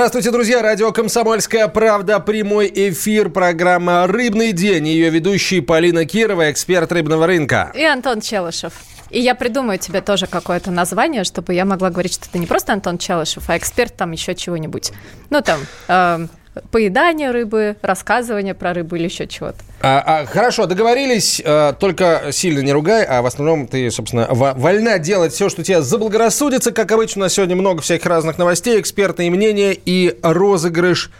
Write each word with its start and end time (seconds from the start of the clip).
Здравствуйте, 0.00 0.30
друзья! 0.30 0.62
Радио 0.62 0.92
«Комсомольская 0.92 1.68
правда». 1.68 2.20
Прямой 2.20 2.72
эфир. 2.74 3.28
Программа 3.28 4.06
«Рыбный 4.06 4.52
день». 4.52 4.88
Ее 4.88 5.10
ведущий 5.10 5.60
Полина 5.60 6.06
Кирова, 6.06 6.50
эксперт 6.50 6.90
рыбного 6.90 7.26
рынка. 7.26 7.70
И 7.74 7.84
Антон 7.84 8.22
Челышев. 8.22 8.72
И 9.10 9.20
я 9.20 9.34
придумаю 9.34 9.78
тебе 9.78 10.00
тоже 10.00 10.26
какое-то 10.26 10.70
название, 10.70 11.22
чтобы 11.24 11.52
я 11.52 11.66
могла 11.66 11.90
говорить, 11.90 12.14
что 12.14 12.30
ты 12.30 12.38
не 12.38 12.46
просто 12.46 12.72
Антон 12.72 12.96
Челышев, 12.96 13.50
а 13.50 13.58
эксперт 13.58 13.94
там 13.94 14.12
еще 14.12 14.34
чего-нибудь. 14.34 14.90
Ну, 15.28 15.42
там, 15.42 15.60
э, 15.88 16.26
поедание 16.70 17.30
рыбы, 17.30 17.76
рассказывание 17.82 18.54
про 18.54 18.72
рыбу 18.72 18.96
или 18.96 19.04
еще 19.04 19.26
чего-то. 19.26 19.58
А, 19.82 20.02
а, 20.22 20.26
хорошо, 20.26 20.66
договорились, 20.66 21.40
а, 21.44 21.72
только 21.72 22.28
сильно 22.32 22.60
не 22.60 22.72
ругай, 22.72 23.04
а 23.04 23.22
в 23.22 23.26
основном 23.26 23.66
ты, 23.66 23.90
собственно, 23.90 24.26
вольна 24.30 24.98
делать 24.98 25.32
все, 25.32 25.48
что 25.48 25.62
тебе 25.62 25.82
заблагорассудится. 25.82 26.72
Как 26.72 26.92
обычно, 26.92 27.20
у 27.20 27.24
нас 27.24 27.34
сегодня 27.34 27.56
много 27.56 27.82
всяких 27.82 28.06
разных 28.06 28.38
новостей, 28.38 28.80
экспертные 28.80 29.30
мнения 29.30 29.72
и 29.72 30.18
розыгрыш 30.22 31.10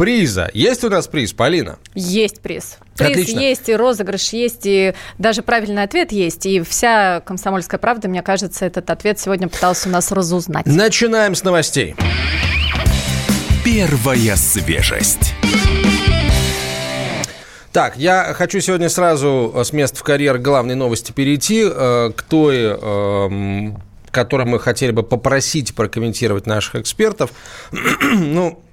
приза. 0.00 0.50
Есть 0.54 0.82
у 0.82 0.88
нас 0.88 1.06
приз, 1.08 1.34
Полина? 1.34 1.78
Есть 1.94 2.40
приз. 2.40 2.78
Приз 2.96 3.10
Отлично. 3.10 3.38
есть, 3.38 3.68
и 3.68 3.76
розыгрыш 3.76 4.30
есть, 4.30 4.62
и 4.64 4.94
даже 5.18 5.42
правильный 5.42 5.82
ответ 5.82 6.10
есть. 6.10 6.46
И 6.46 6.62
вся 6.62 7.20
комсомольская 7.20 7.78
правда, 7.78 8.08
мне 8.08 8.22
кажется, 8.22 8.64
этот 8.64 8.88
ответ 8.88 9.20
сегодня 9.20 9.48
пытался 9.48 9.90
у 9.90 9.92
нас 9.92 10.10
разузнать. 10.10 10.64
Начинаем 10.64 11.34
с 11.34 11.44
новостей. 11.44 11.96
Первая 13.64 14.36
свежесть. 14.36 15.34
Так, 17.72 17.96
я 17.96 18.32
хочу 18.34 18.60
сегодня 18.60 18.88
сразу 18.88 19.54
с 19.62 19.72
места 19.72 19.98
в 19.98 20.02
карьер 20.02 20.38
главной 20.38 20.74
новости 20.74 21.12
перейти 21.12 21.64
э, 21.64 22.10
к 22.16 22.22
той, 22.22 22.56
э, 22.58 23.28
мы 24.46 24.58
хотели 24.58 24.92
бы 24.92 25.02
попросить 25.02 25.74
прокомментировать 25.74 26.46
наших 26.46 26.76
экспертов. 26.76 27.30
ну, 28.02 28.60
Э, 28.60 28.69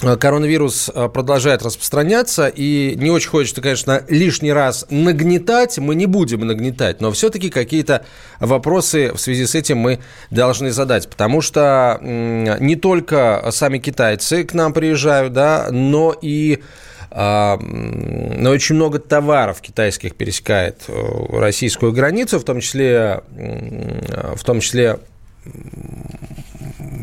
коронавирус 0.00 0.90
э, 0.94 1.08
продолжает 1.08 1.62
распространяться, 1.62 2.46
и 2.46 2.94
не 2.96 3.10
очень 3.10 3.30
хочется, 3.30 3.60
конечно, 3.60 4.04
лишний 4.08 4.52
раз 4.52 4.86
нагнетать, 4.90 5.78
мы 5.78 5.94
не 5.94 6.06
будем 6.06 6.46
нагнетать, 6.46 7.00
но 7.00 7.10
все-таки 7.10 7.50
какие-то 7.50 8.04
вопросы 8.38 9.12
в 9.12 9.18
связи 9.18 9.46
с 9.46 9.54
этим 9.54 9.78
мы 9.78 9.98
должны 10.30 10.70
задать, 10.70 11.08
потому 11.08 11.40
что 11.40 11.98
не 12.00 12.76
только 12.76 13.48
сами 13.50 13.78
китайцы 13.78 14.44
к 14.44 14.54
нам 14.54 14.72
приезжают, 14.72 15.32
да, 15.32 15.68
но 15.70 16.14
и 16.20 16.62
а, 17.10 17.58
но 17.58 18.50
очень 18.50 18.74
много 18.74 18.98
товаров 18.98 19.62
китайских 19.62 20.14
пересекает 20.14 20.82
э, 20.88 20.92
российскую 21.32 21.92
границу, 21.92 22.38
в 22.38 22.44
том 22.44 22.60
числе, 22.60 23.22
в 23.30 24.44
том 24.44 24.60
числе 24.60 24.98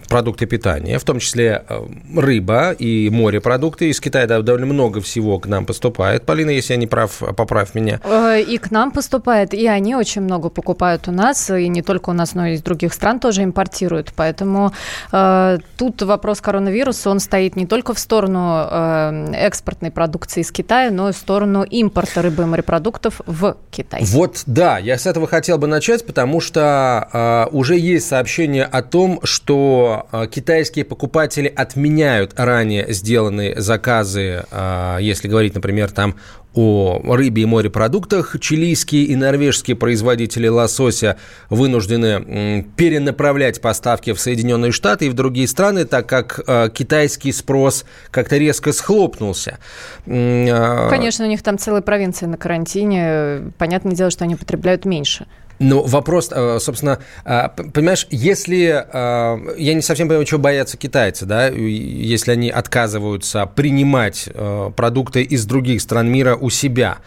продукты 0.09 0.45
питания, 0.45 1.00
в 1.00 1.03
том 1.03 1.20
числе 1.20 1.64
э, 1.67 1.86
рыба 2.16 2.72
и 2.72 3.09
морепродукты. 3.09 3.89
Из 3.89 4.00
Китая 4.00 4.28
довольно 4.28 4.66
много 4.66 5.02
всего 5.02 5.39
к 5.39 5.48
нам 5.48 5.66
поступает. 5.66 6.25
Полина, 6.25 6.50
если 6.50 6.73
я 6.73 6.78
не 6.78 6.88
прав, 6.88 7.22
поправь 7.36 7.73
меня. 7.73 8.00
Э, 8.03 8.42
и 8.42 8.58
к 8.58 8.72
нам 8.72 8.92
поступает, 8.92 9.53
и 9.53 9.67
они 9.67 9.95
очень 9.95 10.22
много 10.22 10.50
покупают 10.50 11.08
у 11.08 11.11
нас, 11.11 11.50
и 11.50 11.67
не 11.67 11.81
только 11.81 12.09
у 12.09 12.14
нас, 12.14 12.36
но 12.36 12.48
и 12.48 12.53
из 12.53 12.61
других 12.61 12.94
стран 12.94 13.20
тоже 13.20 13.44
импортируют. 13.44 14.14
Поэтому 14.16 14.73
э, 15.11 15.58
тут 15.78 16.02
вопрос 16.02 16.42
коронавируса, 16.42 17.09
он 17.09 17.20
стоит 17.20 17.56
не 17.56 17.66
только 17.66 17.94
в 17.94 18.00
сторону 18.00 18.67
э, 18.70 19.33
экспортной 19.36 19.92
продукции 19.92 20.42
из 20.42 20.52
Китая, 20.52 20.92
но 20.92 21.10
и 21.10 21.14
в 21.14 21.17
сторону 21.17 21.64
импорта 21.64 22.22
рыбы 22.22 22.43
и 22.43 22.45
морепродуктов 22.45 23.22
в 23.26 23.58
Китай. 23.72 24.02
Вот, 24.04 24.43
да, 24.45 24.77
я 24.77 24.98
с 24.98 25.05
этого 25.05 25.27
хотел 25.27 25.58
бы 25.58 25.67
начать, 25.67 26.05
потому 26.05 26.42
что 26.42 27.10
э, 27.52 27.55
уже 27.55 27.77
есть 27.77 28.08
сообщение 28.08 28.66
о 28.66 28.82
том, 28.82 29.20
что 29.23 29.45
Э, 29.48 30.28
китайские 30.30 30.86
покупатели 30.86 31.52
отменяют 31.54 32.33
ранее 32.36 32.92
сделанные 32.92 33.60
заказы, 33.60 34.45
э, 34.50 34.98
если 35.02 35.28
говорить, 35.28 35.56
например, 35.56 35.92
там 35.92 36.16
о 36.56 37.02
рыбе 37.16 37.42
и 37.42 37.45
морепродуктах. 37.45 38.38
Чилийские 38.39 39.04
и 39.04 39.16
норвежские 39.16 39.76
производители 39.76 40.48
лосося 40.48 41.17
вынуждены 41.50 42.66
перенаправлять 42.78 43.60
поставки 43.60 44.14
в 44.14 44.20
Соединенные 44.22 44.72
Штаты 44.72 45.08
и 45.08 45.10
в 45.10 45.14
другие 45.14 45.50
страны, 45.50 45.84
так 45.84 46.08
как 46.08 46.39
э, 46.48 46.70
китайский 46.73 47.34
спрос 47.34 47.86
как-то 48.10 48.38
резко 48.38 48.72
схлопнулся. 48.72 49.60
Конечно, 50.05 51.26
у 51.26 51.28
них 51.28 51.44
там 51.44 51.58
целые 51.58 51.82
провинции 51.82 52.26
на 52.26 52.38
карантине. 52.38 53.52
Понятное 53.58 53.94
дело, 53.94 54.10
что 54.10 54.23
они 54.23 54.36
потребляют 54.36 54.86
меньше. 54.86 55.28
Ну, 55.60 55.83
вопрос, 55.83 56.30
э, 56.32 56.60
собственно, 56.60 56.99
э, 57.23 57.48
понимаешь, 57.73 58.08
если... 58.10 58.86
Э, 58.92 59.55
я 59.58 59.73
не 59.73 59.82
совсем 59.82 60.08
понимаю, 60.08 60.26
чего 60.26 60.39
боятся 60.39 60.77
китайцы, 60.77 61.26
да, 61.26 61.48
если 61.48 62.32
они 62.32 62.49
отказываются 62.49 63.45
принимать 63.45 64.30
продукты 64.76 65.23
из 65.23 65.45
других 65.45 65.82
стран 65.82 66.11
мира 66.11 66.36
у 66.36 66.49
себя. 66.49 66.98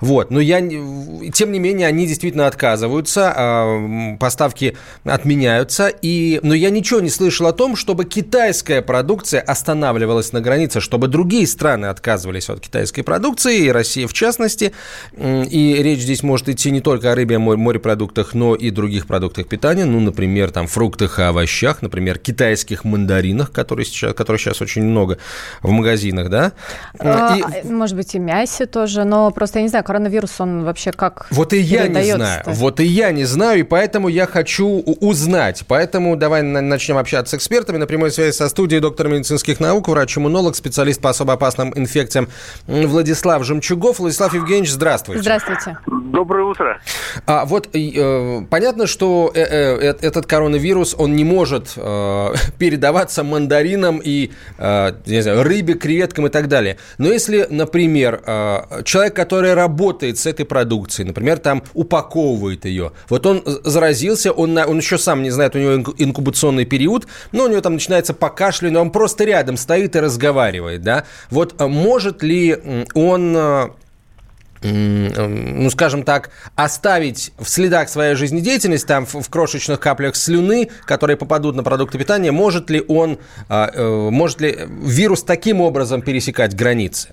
Вот. 0.00 0.30
Но 0.30 0.40
я, 0.40 0.60
тем 0.60 1.52
не 1.52 1.58
менее, 1.58 1.88
они 1.88 2.06
действительно 2.06 2.46
отказываются, 2.46 3.32
а, 3.34 4.16
поставки 4.18 4.76
отменяются. 5.04 5.88
И, 5.88 6.40
но 6.42 6.54
я 6.54 6.70
ничего 6.70 7.00
не 7.00 7.10
слышал 7.10 7.46
о 7.46 7.52
том, 7.52 7.76
чтобы 7.76 8.04
китайская 8.04 8.82
продукция 8.82 9.40
останавливалась 9.40 10.32
на 10.32 10.40
границе, 10.40 10.80
чтобы 10.80 11.08
другие 11.08 11.46
страны 11.46 11.86
отказывались 11.86 12.48
от 12.48 12.60
китайской 12.60 13.02
продукции, 13.02 13.64
и 13.64 13.70
Россия 13.70 14.06
в 14.06 14.12
частности. 14.12 14.72
И 15.16 15.76
речь 15.82 16.00
здесь 16.00 16.22
может 16.22 16.48
идти 16.48 16.70
не 16.70 16.80
только 16.80 17.12
о 17.12 17.14
рыбе, 17.14 17.36
о 17.36 17.40
морепродуктах, 17.40 18.34
но 18.34 18.54
и 18.54 18.70
других 18.70 19.06
продуктах 19.06 19.48
питания. 19.48 19.84
Ну, 19.84 20.00
например, 20.00 20.50
там 20.50 20.66
фруктах 20.66 21.18
и 21.18 21.22
овощах, 21.22 21.82
например, 21.82 22.18
китайских 22.18 22.84
мандаринах, 22.84 23.52
которые 23.52 23.86
сейчас, 23.86 24.14
которых 24.14 24.40
сейчас 24.40 24.60
очень 24.60 24.82
много 24.82 25.18
в 25.62 25.70
магазинах, 25.70 26.28
да? 26.30 26.52
А, 26.98 27.36
и... 27.36 27.68
Может 27.68 27.96
быть, 27.96 28.14
и 28.14 28.18
мясе 28.18 28.66
тоже, 28.66 29.04
но 29.04 29.30
просто 29.30 29.58
я 29.58 29.62
не 29.62 29.68
знаю, 29.68 29.84
коронавирус, 29.88 30.38
он 30.38 30.64
вообще 30.64 30.92
как 30.92 31.28
Вот 31.30 31.54
и 31.54 31.60
я 31.60 31.88
не 31.88 32.12
знаю. 32.14 32.42
Вот 32.44 32.78
и 32.78 32.84
я 32.84 33.10
не 33.10 33.24
знаю, 33.24 33.60
и 33.60 33.62
поэтому 33.62 34.08
я 34.08 34.26
хочу 34.26 34.66
узнать. 35.00 35.64
Поэтому 35.66 36.14
давай 36.14 36.42
начнем 36.42 36.98
общаться 36.98 37.34
с 37.34 37.38
экспертами. 37.38 37.78
На 37.78 37.86
прямой 37.86 38.10
связи 38.10 38.32
со 38.32 38.50
студией 38.50 38.82
доктор 38.82 39.08
медицинских 39.08 39.60
наук, 39.60 39.88
врач-иммунолог, 39.88 40.56
специалист 40.56 41.00
по 41.00 41.08
особо 41.08 41.32
опасным 41.32 41.72
инфекциям 41.74 42.28
Владислав 42.66 43.42
Жемчугов. 43.44 43.98
Владислав 43.98 44.34
Евгеньевич, 44.34 44.72
здравствуйте. 44.72 45.22
Здравствуйте. 45.22 45.78
Доброе 45.86 46.44
утро. 46.44 46.80
А 47.26 47.46
вот 47.46 47.70
э, 47.74 48.42
понятно, 48.50 48.86
что 48.86 49.32
э, 49.34 49.40
э, 49.40 49.94
этот 50.02 50.26
коронавирус, 50.26 50.94
он 50.98 51.16
не 51.16 51.24
может 51.24 51.72
э, 51.76 52.34
передаваться 52.58 53.24
мандаринам 53.24 54.02
и, 54.04 54.32
э, 54.58 54.92
не 55.06 55.22
знаю, 55.22 55.44
рыбе, 55.44 55.74
креветкам 55.74 56.26
и 56.26 56.30
так 56.30 56.48
далее. 56.48 56.76
Но 56.98 57.08
если, 57.08 57.46
например, 57.48 58.20
э, 58.26 58.82
человек, 58.84 59.16
который 59.16 59.54
работает 59.54 59.77
работает 59.78 60.18
с 60.18 60.26
этой 60.26 60.44
продукцией, 60.44 61.06
например, 61.06 61.38
там 61.38 61.62
упаковывает 61.72 62.64
ее. 62.64 62.92
Вот 63.08 63.26
он 63.26 63.42
заразился, 63.64 64.32
он, 64.32 64.58
он 64.58 64.78
еще 64.78 64.98
сам 64.98 65.22
не 65.22 65.30
знает, 65.30 65.54
у 65.54 65.58
него 65.58 65.94
инкубационный 65.98 66.64
период, 66.64 67.06
но 67.30 67.44
у 67.44 67.48
него 67.48 67.60
там 67.60 67.74
начинается 67.74 68.12
покашливание, 68.12 68.80
он 68.80 68.90
просто 68.90 69.24
рядом 69.24 69.56
стоит 69.56 69.94
и 69.94 70.00
разговаривает, 70.00 70.82
да. 70.82 71.04
Вот 71.30 71.54
а 71.58 71.68
может 71.68 72.24
ли 72.24 72.56
он 72.94 73.36
а, 73.36 73.70
ну, 74.62 75.70
скажем 75.70 76.02
так, 76.02 76.30
оставить 76.56 77.32
в 77.38 77.48
следах 77.48 77.88
своей 77.88 78.16
жизнедеятельности, 78.16 78.88
там, 78.88 79.06
в, 79.06 79.14
в 79.14 79.28
крошечных 79.30 79.78
каплях 79.78 80.16
слюны, 80.16 80.70
которые 80.86 81.16
попадут 81.16 81.54
на 81.54 81.62
продукты 81.62 81.98
питания, 81.98 82.32
может 82.32 82.68
ли 82.68 82.84
он, 82.88 83.18
э, 83.48 84.08
может 84.10 84.40
ли 84.40 84.58
вирус 84.82 85.22
таким 85.22 85.60
образом 85.60 86.02
пересекать 86.02 86.56
границы? 86.56 87.10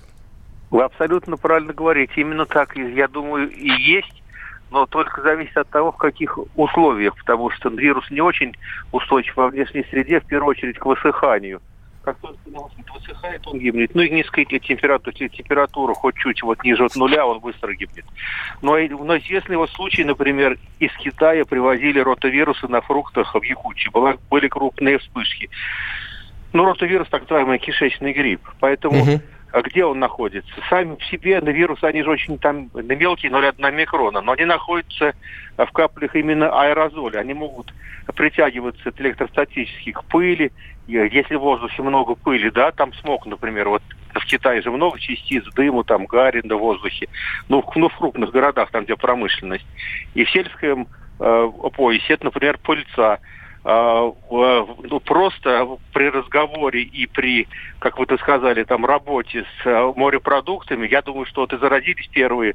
Вы 0.76 0.82
абсолютно 0.82 1.38
правильно 1.38 1.72
говорите. 1.72 2.12
Именно 2.16 2.44
так, 2.44 2.76
я 2.76 3.08
думаю, 3.08 3.50
и 3.50 3.66
есть. 3.66 4.22
Но 4.70 4.84
только 4.84 5.22
зависит 5.22 5.56
от 5.56 5.70
того, 5.70 5.90
в 5.90 5.96
каких 5.96 6.38
условиях, 6.54 7.16
потому 7.16 7.48
что 7.48 7.70
вирус 7.70 8.10
не 8.10 8.20
очень 8.20 8.54
устойчив 8.92 9.34
во 9.36 9.48
внешней 9.48 9.86
среде, 9.88 10.20
в 10.20 10.26
первую 10.26 10.50
очередь 10.50 10.78
к 10.78 10.84
высыханию. 10.84 11.62
Как 12.02 12.18
только 12.18 12.36
он 12.52 12.68
высыхает, 12.94 13.46
он 13.46 13.58
гибнет. 13.58 13.94
Ну 13.94 14.02
и 14.02 14.10
низкая 14.10 14.44
температура, 14.44 15.14
температура 15.14 15.94
хоть 15.94 16.16
чуть 16.16 16.42
вот 16.42 16.62
ниже 16.62 16.84
от 16.84 16.94
нуля, 16.94 17.26
он 17.26 17.40
быстро 17.40 17.72
гибнет. 17.72 18.04
Но, 18.60 18.76
но 18.76 19.16
известный 19.16 19.56
вот 19.56 19.70
случай, 19.70 20.04
например, 20.04 20.58
из 20.78 20.92
Китая 20.98 21.46
привозили 21.46 22.00
ротавирусы 22.00 22.68
на 22.68 22.82
фруктах 22.82 23.34
в 23.34 23.42
Якутии. 23.42 23.88
Была, 23.88 24.16
были 24.28 24.48
крупные 24.48 24.98
вспышки. 24.98 25.48
Ну, 26.52 26.66
ротавирус, 26.66 27.08
так 27.08 27.22
называемый 27.22 27.58
кишечный 27.58 28.12
грипп. 28.12 28.42
Поэтому 28.60 29.02
а 29.02 29.35
где 29.62 29.84
он 29.84 29.98
находится. 29.98 30.52
Сами 30.68 30.96
в 30.96 31.04
себе 31.06 31.40
на 31.40 31.50
вирусы, 31.50 31.84
они 31.84 32.02
же 32.02 32.10
очень 32.10 32.38
там 32.38 32.70
на 32.74 32.94
мелкие, 32.94 33.32
0,1 33.32 33.72
микрона, 33.72 34.20
но 34.20 34.32
они 34.32 34.44
находятся 34.44 35.14
в 35.56 35.70
каплях 35.72 36.14
именно 36.14 36.50
аэрозоля. 36.50 37.20
Они 37.20 37.34
могут 37.34 37.72
притягиваться 38.14 38.88
от 38.88 39.00
электростатических 39.00 40.04
пыли. 40.04 40.52
Если 40.86 41.34
в 41.34 41.40
воздухе 41.40 41.82
много 41.82 42.14
пыли, 42.14 42.50
да, 42.50 42.70
там 42.70 42.92
смог, 42.94 43.26
например, 43.26 43.68
вот 43.68 43.82
в 44.14 44.24
Китае 44.26 44.62
же 44.62 44.70
много 44.70 44.98
частиц 44.98 45.44
дыма, 45.54 45.84
там 45.84 46.06
гари 46.06 46.40
на 46.44 46.56
воздухе, 46.56 47.08
ну, 47.48 47.64
ну 47.74 47.88
в 47.88 47.96
крупных 47.96 48.30
городах, 48.30 48.70
там, 48.70 48.84
где 48.84 48.96
промышленность. 48.96 49.66
И 50.14 50.24
в 50.24 50.30
сельском 50.30 50.86
э, 51.18 51.50
поясе 51.74 52.14
это, 52.14 52.26
например, 52.26 52.58
пыльца. 52.58 53.18
А, 53.68 54.12
ну, 54.30 55.00
просто 55.00 55.66
при 55.92 56.08
разговоре 56.08 56.82
и 56.82 57.06
при, 57.06 57.48
как 57.80 57.98
вы 57.98 58.04
это 58.04 58.16
сказали, 58.18 58.62
там 58.62 58.86
работе 58.86 59.42
с 59.42 59.66
а, 59.66 59.92
морепродуктами, 59.92 60.86
я 60.86 61.02
думаю, 61.02 61.26
что 61.26 61.40
вот 61.40 61.52
и 61.52 61.58
заразились 61.58 62.06
первые 62.06 62.54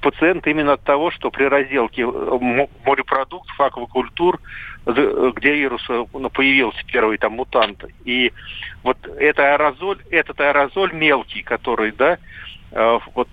пациенты 0.00 0.50
именно 0.50 0.72
от 0.72 0.82
того, 0.82 1.12
что 1.12 1.30
при 1.30 1.44
разделке 1.44 2.02
э, 2.02 2.66
морепродуктов, 2.84 3.60
аквакультур, 3.60 4.40
где 4.84 5.54
вирус 5.54 5.86
э, 5.88 6.04
ну, 6.12 6.28
появился 6.28 6.80
первый 6.88 7.18
там 7.18 7.34
мутант. 7.34 7.84
И 8.04 8.32
вот 8.82 8.98
это 9.06 9.54
аэрозоль, 9.54 10.00
этот 10.10 10.40
аэрозоль 10.40 10.92
мелкий, 10.92 11.44
который, 11.44 11.92
да, 11.92 12.18
э, 12.72 12.98
вот 13.14 13.28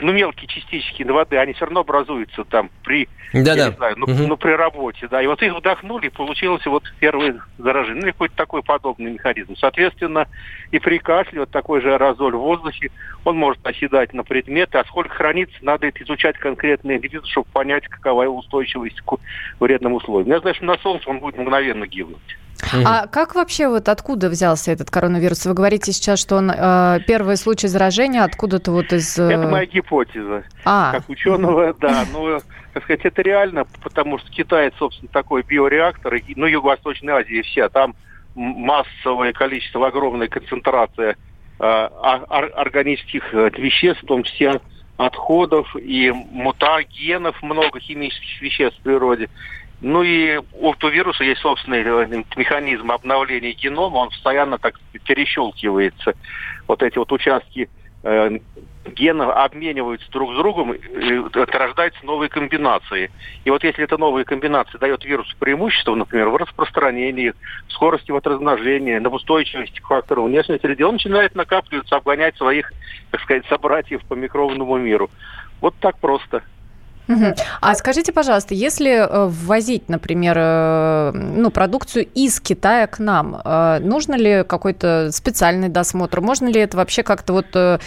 ну, 0.00 0.12
мелкие 0.12 0.46
частички 0.48 1.02
воды, 1.02 1.36
они 1.36 1.52
все 1.52 1.64
равно 1.64 1.80
образуются 1.80 2.44
там 2.44 2.70
при, 2.84 3.08
да, 3.32 3.54
я 3.54 3.56
да. 3.56 3.68
не 3.68 3.76
знаю, 3.76 3.94
ну, 3.98 4.04
угу. 4.06 4.26
ну, 4.26 4.36
при 4.36 4.52
работе, 4.52 5.08
да. 5.08 5.22
И 5.22 5.26
вот 5.26 5.42
их 5.42 5.54
вдохнули, 5.54 6.06
и 6.06 6.10
получилось 6.10 6.64
вот 6.66 6.84
первые 6.98 7.40
заражение. 7.58 8.00
Ну, 8.00 8.06
или 8.06 8.12
какой-то 8.12 8.36
такой 8.36 8.62
подобный 8.62 9.12
механизм. 9.12 9.56
Соответственно, 9.56 10.26
и 10.70 10.78
при 10.78 10.98
кашле 10.98 11.40
вот 11.40 11.50
такой 11.50 11.80
же 11.80 11.92
аэрозоль 11.92 12.34
в 12.34 12.40
воздухе, 12.40 12.90
он 13.24 13.36
может 13.36 13.64
оседать 13.66 14.12
на 14.12 14.24
предметы, 14.24 14.78
а 14.78 14.84
сколько 14.84 15.14
хранится, 15.14 15.56
надо 15.62 15.86
это 15.86 16.02
изучать 16.02 16.36
конкретные 16.38 16.98
индивиды, 16.98 17.26
чтобы 17.26 17.48
понять, 17.52 17.86
какова 17.86 18.22
его 18.22 18.38
устойчивость 18.38 19.00
к 19.00 19.16
вредным 19.60 19.94
условиям. 19.94 20.30
Я 20.30 20.40
знаю, 20.40 20.54
что 20.54 20.64
на 20.64 20.78
солнце 20.78 21.08
он 21.08 21.20
будет 21.20 21.36
мгновенно 21.36 21.86
гибнуть. 21.86 22.38
А 22.84 23.06
как 23.06 23.34
вообще 23.34 23.68
вот 23.68 23.88
откуда 23.88 24.28
взялся 24.28 24.72
этот 24.72 24.90
коронавирус? 24.90 25.46
Вы 25.46 25.54
говорите 25.54 25.92
сейчас, 25.92 26.18
что 26.18 26.36
он 26.36 26.50
э, 26.50 27.00
первый 27.06 27.36
случай 27.36 27.68
заражения 27.68 28.24
откуда-то 28.24 28.70
вот 28.72 28.92
из... 28.92 29.18
Э... 29.18 29.30
Это 29.30 29.48
моя 29.48 29.66
гипотеза. 29.66 30.44
А. 30.64 30.92
Как 30.92 31.08
ученого, 31.08 31.74
да. 31.80 32.04
Ну, 32.12 32.40
так 32.72 32.84
сказать, 32.84 33.04
это 33.04 33.22
реально, 33.22 33.66
потому 33.82 34.18
что 34.18 34.30
Китай, 34.30 34.72
собственно, 34.78 35.10
такой 35.12 35.42
биореактор, 35.42 36.14
ну, 36.36 36.46
Юго-Восточная 36.46 37.16
Азия 37.16 37.42
вся, 37.42 37.68
там 37.68 37.94
массовое 38.34 39.32
количество, 39.32 39.86
огромная 39.86 40.28
концентрация 40.28 41.16
э, 41.58 41.64
органических 41.64 43.34
э, 43.34 43.50
веществ, 43.58 44.02
в 44.02 44.06
том 44.06 44.22
числе 44.22 44.60
отходов 44.96 45.74
и 45.76 46.10
мутагенов, 46.10 47.42
много 47.42 47.80
химических 47.80 48.42
веществ 48.42 48.78
в 48.80 48.82
природе. 48.82 49.28
Ну 49.80 50.02
и 50.02 50.38
у 50.52 50.74
вируса 50.88 51.24
есть 51.24 51.40
собственный 51.40 51.82
э, 51.82 52.22
механизм 52.36 52.90
обновления 52.90 53.52
генома, 53.52 53.98
он 53.98 54.08
постоянно 54.10 54.58
так 54.58 54.78
перещелкивается. 55.04 56.14
Вот 56.68 56.82
эти 56.82 56.98
вот 56.98 57.10
участки 57.12 57.70
э, 58.02 58.38
генов 58.94 59.30
обмениваются 59.34 60.10
друг 60.10 60.34
с 60.34 60.36
другом, 60.36 60.72
и 60.72 61.22
рождаются 61.34 62.04
новые 62.04 62.28
комбинации. 62.28 63.10
И 63.44 63.50
вот 63.50 63.64
если 63.64 63.84
эта 63.84 63.96
новая 63.96 64.24
комбинация 64.24 64.78
дает 64.78 65.04
вирусу 65.04 65.34
преимущество, 65.38 65.94
например, 65.94 66.28
в 66.28 66.36
распространении, 66.36 67.32
в 67.68 67.72
скорости 67.72 68.10
вот 68.10 68.26
размножения, 68.26 69.00
на 69.00 69.08
устойчивости 69.08 69.80
к 69.80 69.86
фактору 69.86 70.24
внешней 70.24 70.58
среды, 70.58 70.84
он 70.84 70.94
начинает 70.94 71.34
накапливаться, 71.34 71.96
обгонять 71.96 72.36
своих, 72.36 72.72
так 73.10 73.22
сказать, 73.22 73.46
собратьев 73.46 74.02
по 74.04 74.14
микробному 74.14 74.76
миру. 74.76 75.10
Вот 75.60 75.74
так 75.80 75.98
просто. 75.98 76.42
Угу. 77.10 77.34
А 77.60 77.74
скажите, 77.74 78.12
пожалуйста, 78.12 78.54
если 78.54 78.90
э, 78.90 79.26
ввозить, 79.26 79.88
например, 79.88 80.36
э, 80.38 81.12
ну, 81.12 81.50
продукцию 81.50 82.06
из 82.14 82.40
Китая 82.40 82.86
к 82.86 82.98
нам, 82.98 83.40
э, 83.44 83.78
нужно 83.80 84.14
ли 84.14 84.44
какой-то 84.44 85.10
специальный 85.12 85.68
досмотр? 85.68 86.20
Можно 86.20 86.48
ли 86.48 86.60
это 86.60 86.76
вообще 86.76 87.02
как-то 87.02 87.32
вот, 87.32 87.80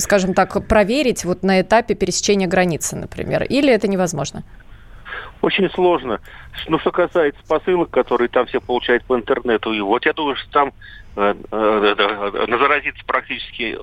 скажем 0.00 0.34
так, 0.34 0.66
проверить 0.66 1.24
вот 1.24 1.42
на 1.42 1.60
этапе 1.60 1.94
пересечения 1.94 2.46
границы, 2.46 2.96
например? 2.96 3.42
Или 3.44 3.72
это 3.72 3.88
невозможно? 3.88 4.44
Очень 5.42 5.68
сложно. 5.70 6.20
Ну, 6.68 6.78
что 6.78 6.92
касается 6.92 7.42
посылок, 7.48 7.90
которые 7.90 8.28
там 8.28 8.46
все 8.46 8.60
получают 8.60 9.04
по 9.04 9.16
интернету, 9.16 9.72
и 9.72 9.80
вот 9.80 10.06
я 10.06 10.12
думаю, 10.12 10.36
что 10.36 10.50
там 10.52 10.72
э, 11.16 11.34
э, 11.50 12.46
заразиться 12.48 13.04
практически 13.04 13.76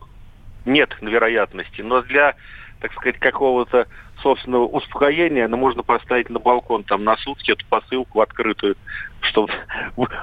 нет 0.66 0.96
вероятности. 1.02 1.82
Но 1.82 2.02
для, 2.02 2.36
так 2.80 2.94
сказать, 2.94 3.20
какого-то 3.20 3.88
собственного 4.22 4.66
успокоения, 4.66 5.48
но 5.48 5.58
можно 5.58 5.84
поставить 5.84 6.30
на 6.30 6.40
балкон 6.40 6.84
там 6.84 7.04
на 7.04 7.18
сутки 7.18 7.52
эту 7.52 7.66
посылку 7.68 8.22
открытую, 8.22 8.76
чтобы 9.22 9.54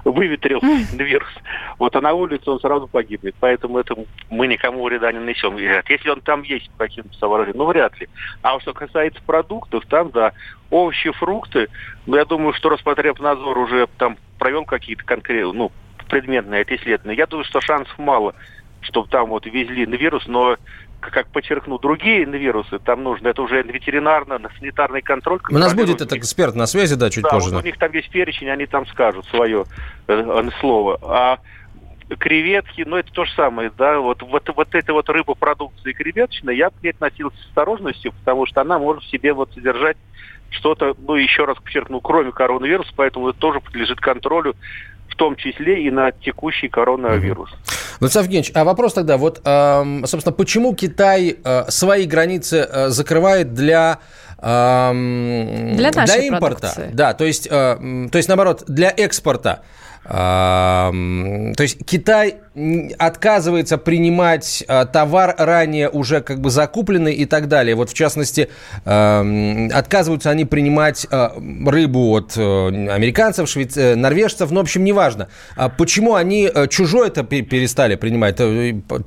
выветрил 0.05 0.61
вирус. 0.93 1.29
Вот, 1.79 1.95
а 1.97 2.01
на 2.01 2.13
улице 2.13 2.51
он 2.51 2.61
сразу 2.61 2.89
погибнет. 2.89 3.35
Поэтому 3.41 3.79
это 3.79 3.95
мы 4.31 4.47
никому 4.47 4.85
вреда 4.85 5.13
не 5.13 5.19
несем. 5.19 5.57
Если 5.57 6.09
он 6.09 6.21
там 6.21 6.43
есть 6.43 6.71
по 6.73 6.85
каким-то 6.85 7.17
соображениям, 7.19 7.59
ну, 7.59 7.67
вряд 7.67 7.99
ли. 8.01 8.09
А 8.43 8.59
что 8.61 8.73
касается 8.73 9.21
продуктов, 9.23 9.85
там, 9.87 10.11
да, 10.11 10.33
овощи, 10.71 11.11
фрукты, 11.13 11.69
ну, 12.07 12.17
я 12.17 12.25
думаю, 12.25 12.55
что 12.55 12.69
Роспотребнадзор 12.69 13.59
уже 13.59 13.87
там 13.99 14.17
провел 14.39 14.65
какие-то 14.65 15.05
конкретные, 15.05 15.53
ну, 15.53 15.73
предметные 16.09 16.63
это 16.63 16.77
исследования. 16.77 17.19
Я 17.19 17.27
думаю, 17.27 17.45
что 17.45 17.61
шансов 17.61 17.99
мало, 17.99 18.35
чтобы 18.81 19.09
там 19.09 19.31
вот 19.31 19.47
везли 19.47 19.85
вирус, 19.85 20.27
но 20.27 20.57
как 21.01 21.29
подчеркну, 21.29 21.79
другие 21.79 22.25
вирусы, 22.25 22.79
там 22.79 23.03
нужно, 23.03 23.29
это 23.29 23.43
уже 23.43 23.63
ветеринарно-санитарный 23.63 25.03
контроль. 25.03 25.41
У 25.51 25.59
нас 25.59 25.75
будет 25.75 26.01
этот 26.01 26.13
эксперт 26.15 26.55
на 26.55 26.67
связи, 26.67 26.97
да, 26.97 27.11
чуть 27.11 27.25
да, 27.25 27.31
позже. 27.31 27.51
Вот 27.51 27.63
у 27.63 27.67
них 27.67 27.79
там 27.79 27.93
есть 27.93 28.11
перечень, 28.11 28.51
они 28.51 28.67
там 28.67 28.87
скажут 28.87 29.27
свое 29.27 29.65
э, 30.09 30.49
слово. 30.61 30.99
А 31.03 31.39
креветки, 32.19 32.85
ну 32.87 32.97
это 32.97 33.13
то 33.13 33.25
же 33.25 33.33
самое, 33.35 33.71
да, 33.77 33.99
вот, 33.99 34.23
вот, 34.23 34.49
вот 34.55 34.75
эта 34.75 34.93
вот 34.93 35.09
рыбопродукция 35.09 35.93
креветочная, 35.93 36.55
я 36.55 36.71
к 36.71 36.83
ней 36.83 36.91
относился 36.91 37.37
с 37.37 37.47
осторожностью, 37.49 38.13
потому 38.13 38.47
что 38.47 38.61
она 38.61 38.79
может 38.79 39.03
в 39.03 39.11
себе 39.11 39.33
вот 39.33 39.53
содержать 39.53 39.97
что-то, 40.51 40.95
ну 40.99 41.17
еще 41.17 41.45
раз 41.45 41.57
подчеркну, 41.59 42.01
кроме 42.01 42.31
коронавируса, 42.31 42.93
поэтому 42.95 43.31
это 43.31 43.39
тоже 43.39 43.61
подлежит 43.61 44.01
контролю 44.01 44.55
в 45.17 45.19
том 45.19 45.35
числе 45.37 45.83
и 45.83 45.91
на 45.91 46.13
текущий 46.13 46.69
коронавирус. 46.69 47.51
Владислав 48.01 48.25
Евгеньевич, 48.27 48.53
а 48.55 48.65
вопрос 48.65 48.93
тогда, 48.93 49.17
вот, 49.17 49.37
собственно, 49.39 50.33
почему 50.33 50.75
Китай 50.75 51.37
э, 51.43 51.65
свои 51.71 52.05
границы 52.05 52.69
э, 52.71 52.89
закрывает 52.91 53.55
для 53.55 53.99
для, 54.39 55.91
для 55.91 56.17
импорта, 56.19 56.61
продукции. 56.61 56.91
да, 56.93 57.15
то 57.15 57.25
есть, 57.25 57.49
э, 57.51 58.09
то 58.13 58.19
есть 58.19 58.29
наоборот 58.29 58.65
для 58.69 58.91
экспорта. 58.91 59.63
То 60.09 60.93
есть 61.59 61.85
Китай 61.85 62.37
отказывается 62.99 63.77
принимать 63.77 64.65
а, 64.67 64.87
товар 64.87 65.35
ранее 65.37 65.91
уже 65.91 66.23
как 66.23 66.41
бы 66.41 66.49
закупленный 66.49 67.13
и 67.13 67.27
так 67.27 67.49
далее. 67.49 67.75
Вот 67.75 67.91
в 67.91 67.95
частности, 67.95 68.49
отказываются 68.85 70.31
они 70.31 70.45
принимать 70.45 71.07
а, 71.11 71.33
рыбу 71.67 72.13
от 72.13 72.37
э, 72.37 72.41
американцев, 72.41 73.49
швейц... 73.49 73.77
Э, 73.77 73.95
норвежцев, 73.95 74.51
ну, 74.51 74.61
в 74.61 74.63
общем, 74.63 74.85
неважно. 74.85 75.29
А 75.57 75.69
почему 75.69 76.15
они 76.15 76.49
э, 76.53 76.67
чужое 76.69 77.09
это 77.09 77.25
перестали 77.25 77.97
принимать? 77.97 78.41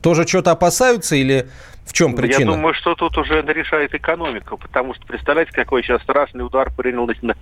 Тоже 0.01 0.27
что-то 0.27 0.51
опасаются 0.51 1.15
или 1.15 1.48
в 1.86 1.94
чем 1.94 2.15
причина? 2.15 2.39
Я 2.41 2.46
думаю, 2.46 2.74
что 2.75 2.96
тут 2.96 3.18
уже 3.18 3.41
решает 3.41 3.94
экономика, 3.94 4.58
потому 4.58 4.94
что 4.94 5.06
представляете, 5.06 5.51
какой 5.53 5.84
сейчас 5.84 6.01
страшный 6.03 6.46
удар 6.46 6.72
принял 6.75 7.08
на, 7.22 7.36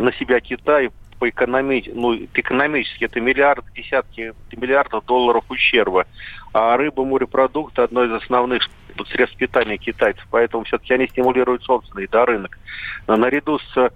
на 0.00 0.12
себя 0.12 0.40
Китай 0.40 0.90
по 1.18 1.28
экономи... 1.28 1.84
ну, 1.94 2.14
экономически 2.14 3.04
это 3.04 3.20
миллиард, 3.20 3.64
десятки 3.74 4.34
миллиардов 4.56 5.04
долларов 5.06 5.44
ущерба. 5.48 6.06
А 6.52 6.76
рыба, 6.76 7.04
морепродукты– 7.04 7.82
одно 7.82 8.04
из 8.04 8.12
основных 8.12 8.68
средств 9.12 9.36
питания 9.36 9.76
китайцев. 9.76 10.26
Поэтому 10.30 10.64
все-таки 10.64 10.94
они 10.94 11.06
стимулируют 11.08 11.62
собственный 11.62 12.08
да, 12.08 12.26
рынок. 12.26 12.58
Но 13.06 13.16
наряду 13.16 13.58
с 13.58 13.76
э, 13.76 13.90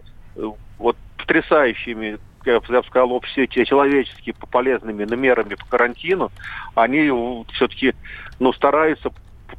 вот, 0.79 0.97
потрясающими 1.19 2.19
я 2.45 2.61
бы 2.61 2.87
сказал, 2.87 3.21
все 3.23 3.49
человеческие 3.49 4.35
полезными 4.35 5.05
мерами 5.17 5.57
по 5.57 5.67
карантину, 5.67 6.31
они 6.75 7.11
все-таки 7.55 7.95
ну, 8.39 8.53
стараются 8.53 9.11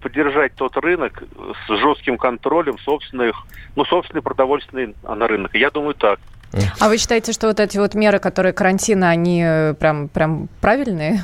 поддержать 0.02 0.54
тот 0.56 0.76
рынок 0.78 1.24
с 1.68 1.78
жестким 1.78 2.18
контролем 2.18 2.78
собственных, 2.80 3.46
ну, 3.76 3.86
собственный 3.86 4.22
продовольственный 4.22 4.96
на 5.04 5.28
рынок. 5.28 5.56
Я 5.56 5.72
думаю 5.72 5.94
так. 5.94 6.20
А 6.80 6.88
вы 6.88 6.98
считаете, 6.98 7.34
что 7.34 7.48
вот 7.48 7.60
эти 7.60 7.78
вот 7.78 7.94
меры, 7.94 8.20
которые 8.20 8.54
карантина, 8.54 9.10
они 9.10 9.44
э, 9.44 9.74
прям, 9.74 10.08
прям 10.08 10.48
правильные? 10.62 11.22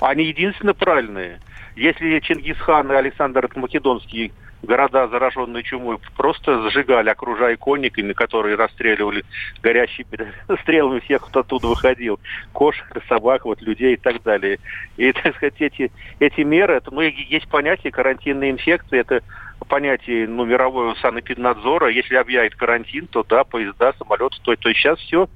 Они 0.00 0.24
единственно 0.24 0.74
правильные. 0.74 1.40
Если 1.76 2.18
Чингисхан 2.20 2.90
и 2.90 2.94
Александр 2.94 3.50
Македонский 3.54 4.32
города, 4.62 5.08
зараженные 5.08 5.62
чумой, 5.62 5.98
просто 6.16 6.70
сжигали, 6.70 7.10
окружая 7.10 7.56
конниками, 7.58 8.14
которые 8.14 8.56
расстреливали 8.56 9.24
горящими 9.62 10.32
стрелами 10.62 11.00
всех, 11.00 11.26
кто 11.26 11.40
оттуда 11.40 11.68
выходил. 11.68 12.18
Кошек, 12.52 12.86
собак, 13.08 13.44
вот 13.44 13.60
людей 13.60 13.94
и 13.94 13.98
так 13.98 14.22
далее. 14.22 14.58
И, 14.96 15.12
так 15.22 15.36
сказать, 15.36 15.60
эти, 15.60 15.92
эти 16.18 16.40
меры, 16.40 16.74
это, 16.76 16.90
ну, 16.90 17.02
есть 17.02 17.48
понятие 17.48 17.92
карантинной 17.92 18.50
инфекции, 18.50 18.98
это 18.98 19.22
понятие 19.68 20.26
ну, 20.28 20.44
мирового 20.44 20.94
санэпиднадзора. 20.94 21.90
Если 21.90 22.14
объявит 22.14 22.54
карантин, 22.54 23.06
то 23.06 23.22
да, 23.22 23.44
поезда, 23.44 23.92
самолеты, 23.98 24.36
то, 24.42 24.54
то 24.56 24.72
сейчас 24.72 24.98
все 24.98 25.28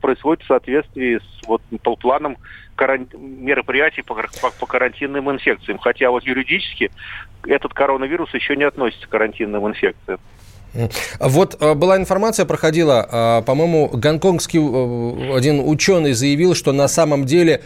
происходит 0.00 0.44
в 0.44 0.46
соответствии 0.46 1.18
с 1.18 1.46
вот, 1.46 1.62
планом 2.00 2.36
каран... 2.74 3.08
мероприятий 3.14 4.02
по, 4.02 4.14
по, 4.14 4.50
по 4.50 4.66
карантинным 4.66 5.30
инфекциям. 5.30 5.78
Хотя 5.78 6.10
вот 6.10 6.24
юридически 6.24 6.90
этот 7.46 7.74
коронавирус 7.74 8.32
еще 8.34 8.56
не 8.56 8.64
относится 8.64 9.06
к 9.06 9.10
карантинным 9.10 9.66
инфекциям. 9.68 10.20
Вот 11.18 11.56
э, 11.60 11.74
была 11.74 11.96
информация, 11.96 12.46
проходила, 12.46 13.06
э, 13.10 13.42
по-моему, 13.44 13.90
гонконгский 13.92 14.60
э, 14.60 15.36
один 15.36 15.60
ученый 15.68 16.12
заявил, 16.14 16.54
что 16.54 16.72
на 16.72 16.88
самом 16.88 17.24
деле 17.24 17.62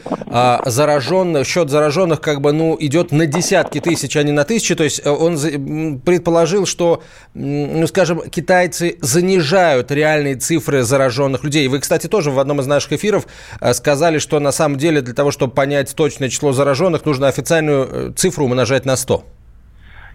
зараженных, 0.66 1.46
счет 1.46 1.70
зараженных 1.70 2.20
как 2.20 2.40
бы, 2.40 2.52
ну, 2.52 2.76
идет 2.78 3.12
на 3.12 3.26
десятки 3.26 3.80
тысяч, 3.80 4.16
а 4.16 4.22
не 4.22 4.32
на 4.32 4.44
тысячи. 4.44 4.74
То 4.74 4.84
есть 4.84 5.06
он 5.06 6.00
предположил, 6.04 6.66
что, 6.66 7.02
ну, 7.34 7.86
скажем, 7.86 8.22
китайцы 8.28 8.98
занижают 9.00 9.90
реальные 9.90 10.36
цифры 10.36 10.82
зараженных 10.82 11.44
людей. 11.44 11.68
Вы, 11.68 11.78
кстати, 11.78 12.06
тоже 12.06 12.30
в 12.30 12.38
одном 12.38 12.60
из 12.60 12.66
наших 12.66 12.92
эфиров 12.92 13.26
сказали, 13.72 14.18
что 14.18 14.40
на 14.40 14.52
самом 14.52 14.78
деле 14.78 15.00
для 15.00 15.14
того, 15.14 15.30
чтобы 15.30 15.54
понять 15.54 15.94
точное 15.94 16.28
число 16.28 16.52
зараженных, 16.52 17.04
нужно 17.04 17.28
официальную 17.28 18.12
цифру 18.14 18.44
умножать 18.44 18.84
на 18.84 18.96
100 18.96 19.24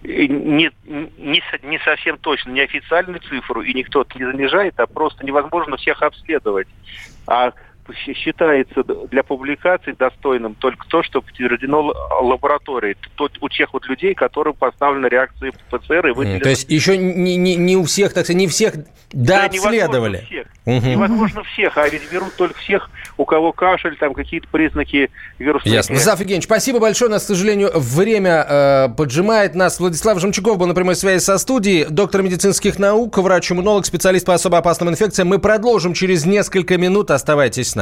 не, 0.02 0.70
не, 0.86 1.42
не 1.62 1.78
совсем 1.84 2.18
точно, 2.18 2.50
не 2.50 2.60
официальную 2.60 3.20
цифру, 3.20 3.62
и 3.62 3.72
никто 3.72 4.04
не 4.14 4.24
занижает, 4.24 4.78
а 4.78 4.86
просто 4.86 5.24
невозможно 5.24 5.76
всех 5.76 6.02
обследовать. 6.02 6.68
А 7.26 7.52
считается 8.14 8.84
для 9.10 9.22
публикации 9.22 9.92
достойным 9.92 10.54
только 10.54 10.86
то, 10.88 11.02
что 11.02 11.20
подтверждено 11.20 11.92
лабораторией. 12.20 12.96
Тот, 13.16 13.32
у 13.40 13.48
тех 13.48 13.72
вот 13.72 13.86
людей, 13.86 14.14
которым 14.14 14.54
поставлены 14.54 15.06
реакции 15.06 15.52
ПЦР 15.70 16.08
и 16.08 16.12
выделены... 16.12 16.40
То 16.40 16.48
есть 16.48 16.70
еще 16.70 16.96
не, 16.96 17.36
не, 17.36 17.56
не 17.56 17.76
у 17.76 17.84
всех, 17.84 18.12
так 18.12 18.24
сказать, 18.24 18.38
не 18.38 18.48
всех 18.48 18.74
да, 19.12 19.46
обследовали. 19.46 20.18
Невозможно 20.18 20.26
всех. 20.26 20.46
Угу. 20.64 20.86
невозможно 20.86 21.42
всех, 21.42 21.76
а 21.76 21.88
ведь 21.88 22.02
берут 22.10 22.34
только 22.36 22.58
всех, 22.60 22.88
у 23.16 23.24
кого 23.24 23.52
кашель, 23.52 23.96
там 23.96 24.14
какие-то 24.14 24.46
признаки 24.48 25.10
вируса. 25.38 25.68
Ясно. 25.68 25.94
Владислав 25.94 26.20
Евгеньевич, 26.20 26.44
спасибо 26.44 26.78
большое. 26.78 27.08
У 27.08 27.12
нас, 27.12 27.24
к 27.24 27.26
сожалению, 27.26 27.72
время 27.74 28.46
э, 28.48 28.88
поджимает 28.96 29.54
нас. 29.54 29.80
Владислав 29.80 30.20
Жемчугов 30.20 30.58
был 30.58 30.66
на 30.66 30.74
прямой 30.74 30.94
связи 30.94 31.22
со 31.22 31.38
студией, 31.38 31.86
доктор 31.90 32.22
медицинских 32.22 32.78
наук, 32.78 33.18
врач-иммунолог, 33.18 33.84
специалист 33.86 34.24
по 34.24 34.34
особо 34.34 34.58
опасным 34.58 34.88
инфекциям. 34.88 35.28
Мы 35.28 35.40
продолжим 35.40 35.94
через 35.94 36.24
несколько 36.24 36.78
минут. 36.78 37.10
Оставайтесь 37.10 37.70
с 37.70 37.74
нами. 37.74 37.81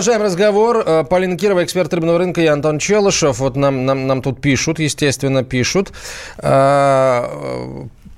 Продолжаем 0.00 0.22
разговор. 0.24 0.82
Э, 0.86 1.04
Полина 1.04 1.36
Кирова, 1.36 1.62
эксперт 1.62 1.92
рыбного 1.92 2.16
рынка, 2.16 2.40
и 2.40 2.46
Антон 2.46 2.78
Челышев. 2.78 3.38
Вот 3.38 3.54
нам, 3.54 3.84
нам, 3.84 4.06
нам 4.06 4.22
тут 4.22 4.40
пишут, 4.40 4.78
естественно, 4.78 5.44
пишут. 5.44 5.92
Э, 6.38 7.26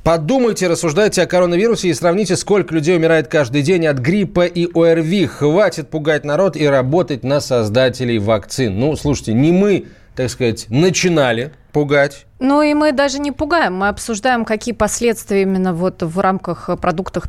подумайте, 0.04 0.68
рассуждайте 0.68 1.22
о 1.22 1.26
коронавирусе 1.26 1.88
и 1.88 1.94
сравните, 1.94 2.36
сколько 2.36 2.72
людей 2.72 2.96
умирает 2.96 3.26
каждый 3.26 3.62
день 3.62 3.84
от 3.88 3.98
гриппа 3.98 4.46
и 4.46 4.68
ОРВИ. 4.72 5.26
Хватит 5.26 5.90
пугать 5.90 6.24
народ 6.24 6.56
и 6.56 6.64
работать 6.68 7.24
на 7.24 7.40
создателей 7.40 8.20
вакцин. 8.20 8.78
Ну, 8.78 8.94
слушайте, 8.94 9.32
не 9.32 9.50
мы, 9.50 9.86
так 10.14 10.30
сказать, 10.30 10.66
начинали 10.68 11.50
пугать 11.72 12.26
ну 12.42 12.60
и 12.60 12.74
мы 12.74 12.90
даже 12.90 13.20
не 13.20 13.30
пугаем, 13.30 13.76
мы 13.76 13.88
обсуждаем, 13.88 14.44
какие 14.44 14.74
последствия 14.74 15.42
именно 15.42 15.72
вот 15.72 16.02
в 16.02 16.18
рамках 16.18 16.68
продуктов, 16.80 17.24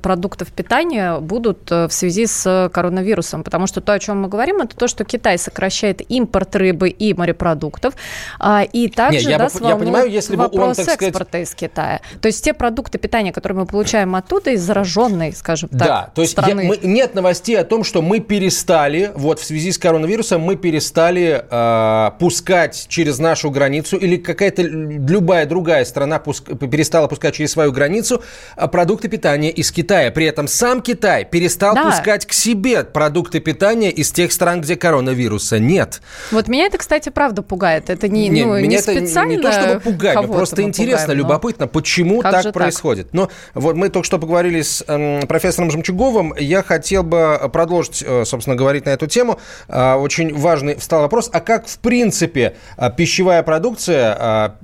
продуктов 0.00 0.52
питания 0.52 1.18
будут 1.18 1.70
э, 1.72 1.88
в 1.88 1.92
связи 1.92 2.26
с 2.26 2.70
коронавирусом. 2.72 3.42
Потому 3.42 3.66
что 3.66 3.80
то, 3.80 3.92
о 3.92 3.98
чем 3.98 4.22
мы 4.22 4.28
говорим, 4.28 4.60
это 4.60 4.76
то, 4.76 4.86
что 4.86 5.04
Китай 5.04 5.38
сокращает 5.38 6.08
импорт 6.08 6.54
рыбы 6.54 6.88
и 6.88 7.14
морепродуктов. 7.14 7.94
А, 8.38 8.62
и 8.62 8.86
также 8.88 9.26
Не, 9.26 9.32
я, 9.32 9.38
нас 9.38 9.60
я 9.60 9.74
понимаю, 9.74 10.08
если 10.08 10.36
бы 10.36 10.44
он, 10.44 10.74
так 10.74 10.84
сказать... 10.84 11.02
экспорта 11.02 11.38
из 11.38 11.52
Китая. 11.54 12.00
То 12.20 12.26
есть 12.26 12.44
те 12.44 12.54
продукты 12.54 12.98
питания, 12.98 13.32
которые 13.32 13.58
мы 13.58 13.66
получаем 13.66 14.14
оттуда, 14.14 14.52
из 14.52 14.62
зараженной, 14.62 15.32
скажем 15.32 15.68
так, 15.70 15.80
Да, 15.80 16.10
то 16.14 16.22
есть 16.22 16.32
страны. 16.32 16.60
Я, 16.60 16.68
мы, 16.68 16.78
нет 16.80 17.16
новостей 17.16 17.58
о 17.58 17.64
том, 17.64 17.82
что 17.82 18.02
мы 18.02 18.20
перестали, 18.20 19.10
вот 19.16 19.40
в 19.40 19.44
связи 19.44 19.72
с 19.72 19.78
коронавирусом, 19.78 20.42
мы 20.42 20.54
перестали 20.54 21.44
э, 21.50 22.10
пускать 22.20 22.86
через 22.88 23.18
нашу 23.18 23.50
границу 23.50 23.96
или 23.96 24.27
какая-то 24.28 24.62
любая 24.62 25.46
другая 25.46 25.84
страна 25.84 26.18
пуск, 26.18 26.44
перестала 26.44 27.08
пускать 27.08 27.34
через 27.34 27.52
свою 27.52 27.72
границу 27.72 28.22
а, 28.56 28.68
продукты 28.68 29.08
питания 29.08 29.50
из 29.50 29.72
Китая. 29.72 30.10
При 30.10 30.26
этом 30.26 30.46
сам 30.46 30.82
Китай 30.82 31.24
перестал 31.24 31.74
да. 31.74 31.90
пускать 31.90 32.26
к 32.26 32.32
себе 32.32 32.84
продукты 32.84 33.40
питания 33.40 33.90
из 33.90 34.12
тех 34.12 34.32
стран, 34.32 34.60
где 34.60 34.76
коронавируса 34.76 35.58
нет. 35.58 36.00
Вот 36.30 36.48
меня 36.48 36.66
это, 36.66 36.78
кстати, 36.78 37.08
правда 37.08 37.42
пугает. 37.42 37.90
Это 37.90 38.08
не, 38.08 38.28
не, 38.28 38.44
ну, 38.44 38.56
меня 38.56 38.76
не 38.76 38.78
специально 38.78 39.32
это 39.32 39.36
не 39.36 39.42
то, 39.42 39.52
чтобы 39.52 39.80
пугать, 39.80 40.14
но 40.14 40.28
просто 40.28 40.62
интересно, 40.62 41.06
пугаем, 41.06 41.18
любопытно, 41.18 41.66
почему 41.66 42.22
так 42.22 42.52
происходит. 42.52 43.06
Так? 43.06 43.14
Но 43.14 43.30
вот 43.54 43.76
мы 43.76 43.88
только 43.88 44.06
что 44.06 44.18
поговорили 44.18 44.62
с 44.62 44.84
э, 44.86 45.26
профессором 45.26 45.70
Жемчуговым. 45.70 46.34
Я 46.38 46.62
хотел 46.62 47.02
бы 47.02 47.40
продолжить, 47.52 48.04
э, 48.06 48.24
собственно, 48.24 48.56
говорить 48.56 48.84
на 48.84 48.90
эту 48.90 49.06
тему. 49.06 49.38
Э, 49.68 49.94
очень 49.94 50.34
важный 50.34 50.76
встал 50.76 51.02
вопрос, 51.02 51.30
а 51.32 51.40
как, 51.40 51.66
в 51.66 51.78
принципе, 51.78 52.56
э, 52.76 52.90
пищевая 52.96 53.42
продукция 53.42 54.07
а, 54.16 54.54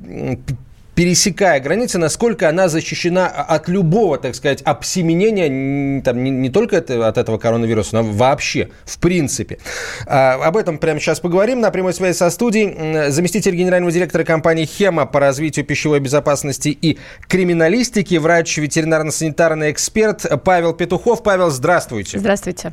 пересекая 0.95 1.61
границы, 1.61 1.99
насколько 1.99 2.49
она 2.49 2.69
защищена 2.69 3.27
от 3.27 3.69
любого, 3.69 4.17
так 4.19 4.35
сказать, 4.35 4.63
обсеменения, 4.63 6.03
там, 6.03 6.23
не, 6.23 6.31
не 6.31 6.51
только 6.51 6.77
это, 6.77 7.09
от 7.09 7.19
этого 7.19 7.39
коронавируса, 7.39 7.97
но 7.97 8.03
вообще, 8.05 8.71
в 8.85 8.99
принципе. 8.99 9.59
А, 10.07 10.35
об 10.35 10.57
этом 10.57 10.79
прямо 10.79 11.01
сейчас 11.01 11.21
поговорим. 11.21 11.61
На 11.61 11.71
прямой 11.71 11.95
связи 11.95 12.17
со 12.17 12.31
студией 12.31 13.11
заместитель 13.11 13.55
генерального 13.55 13.93
директора 13.93 14.25
компании 14.25 14.67
«Хема» 14.67 15.07
по 15.07 15.21
развитию 15.21 15.65
пищевой 15.65 16.01
безопасности 16.01 16.69
и 16.69 16.99
криминалистики, 17.29 18.17
врач, 18.17 18.59
ветеринарно-санитарный 18.59 19.73
эксперт 19.73 20.25
Павел 20.45 20.75
Петухов. 20.75 21.23
Павел, 21.23 21.51
здравствуйте. 21.51 22.19
Здравствуйте. 22.19 22.73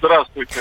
Здравствуйте. 0.00 0.60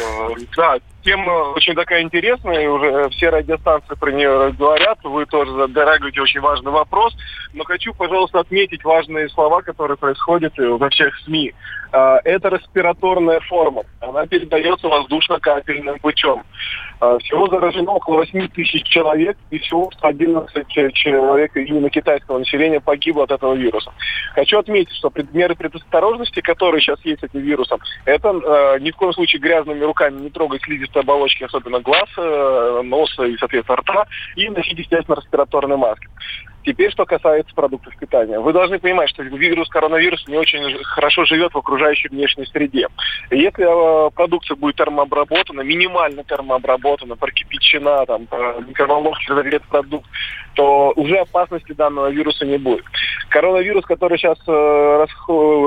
Да, 0.55 0.79
тема 1.07 1.53
очень 1.55 1.73
такая 1.73 2.01
интересная, 2.01 2.63
и 2.63 2.67
уже 2.67 3.09
все 3.11 3.29
радиостанции 3.29 3.95
про 3.95 4.11
нее 4.11 4.51
говорят. 4.51 4.99
Вы 5.03 5.25
тоже 5.25 5.51
затрагиваете 5.53 6.21
очень 6.21 6.41
важный 6.41 6.71
вопрос. 6.71 7.15
Но 7.53 7.63
хочу, 7.63 7.93
пожалуйста, 7.93 8.41
отметить 8.41 8.83
важные 8.83 9.29
слова, 9.29 9.61
которые 9.61 9.95
происходят 9.95 10.53
во 10.57 10.89
всех 10.89 11.17
СМИ. 11.19 11.53
А, 11.93 12.19
это 12.25 12.49
респираторная 12.49 13.39
форма. 13.39 13.83
Она 14.01 14.27
передается 14.27 14.89
воздушно-капельным 14.89 15.97
путем. 15.99 16.43
А, 16.99 17.19
всего 17.19 17.47
заражено 17.47 17.91
около 17.91 18.17
8 18.17 18.47
тысяч 18.49 18.83
человек, 18.83 19.37
и 19.51 19.59
всего 19.59 19.91
11 20.01 20.93
человек 20.93 21.55
именно 21.55 21.89
китайского 21.89 22.39
населения 22.39 22.79
погибло 22.79 23.23
от 23.23 23.31
этого 23.31 23.53
вируса. 23.53 23.91
Хочу 24.33 24.57
отметить, 24.57 24.95
что 24.95 25.11
меры 25.31 25.55
предосторожности, 25.55 26.41
которые 26.41 26.81
сейчас 26.81 26.99
есть 27.05 27.21
с 27.21 27.23
этим 27.25 27.41
вирусом, 27.41 27.79
это 28.05 28.29
э, 28.29 28.79
ни 28.79 28.91
в 28.91 28.95
коем 28.95 29.13
случае 29.13 29.41
грязными 29.41 29.83
руками 29.83 30.21
не 30.21 30.29
трогать 30.29 30.63
слизистые 30.63 31.01
оболочки, 31.01 31.43
особенно 31.43 31.79
глаз, 31.79 32.09
э, 32.17 32.81
носа 32.83 33.23
и, 33.23 33.37
соответственно, 33.37 33.77
рта, 33.77 34.05
и 34.35 34.49
носить, 34.49 34.79
естественно, 34.79 35.15
респираторные 35.15 35.77
маски. 35.77 36.07
Теперь, 36.67 36.91
что 36.91 37.05
касается 37.05 37.55
продуктов 37.55 37.95
питания. 37.95 38.41
Вы 38.41 38.51
должны 38.51 38.77
понимать, 38.77 39.09
что 39.09 39.23
вирус 39.23 39.69
коронавирус 39.69 40.27
не 40.27 40.35
очень 40.35 40.83
хорошо 40.83 41.23
живет 41.23 41.53
в 41.53 41.57
окружающей 41.57 42.09
внешней 42.09 42.45
среде. 42.47 42.87
Если 43.31 43.63
э, 43.63 44.09
продукция 44.11 44.57
будет 44.57 44.75
термообработана, 44.75 45.61
минимально 45.61 46.25
термообработана, 46.25 47.15
прокипячена, 47.15 48.05
там, 48.05 48.27
микроволновки 48.67 49.29
разогрет 49.29 49.63
продукт, 49.63 50.09
то 50.57 50.91
уже 50.95 51.17
опасности 51.17 51.71
данного 51.73 52.09
вируса 52.09 52.43
не 52.43 52.57
будет. 52.57 52.83
Коронавирус, 53.29 53.85
который 53.85 54.17
сейчас 54.17 54.39
э, 54.47 55.05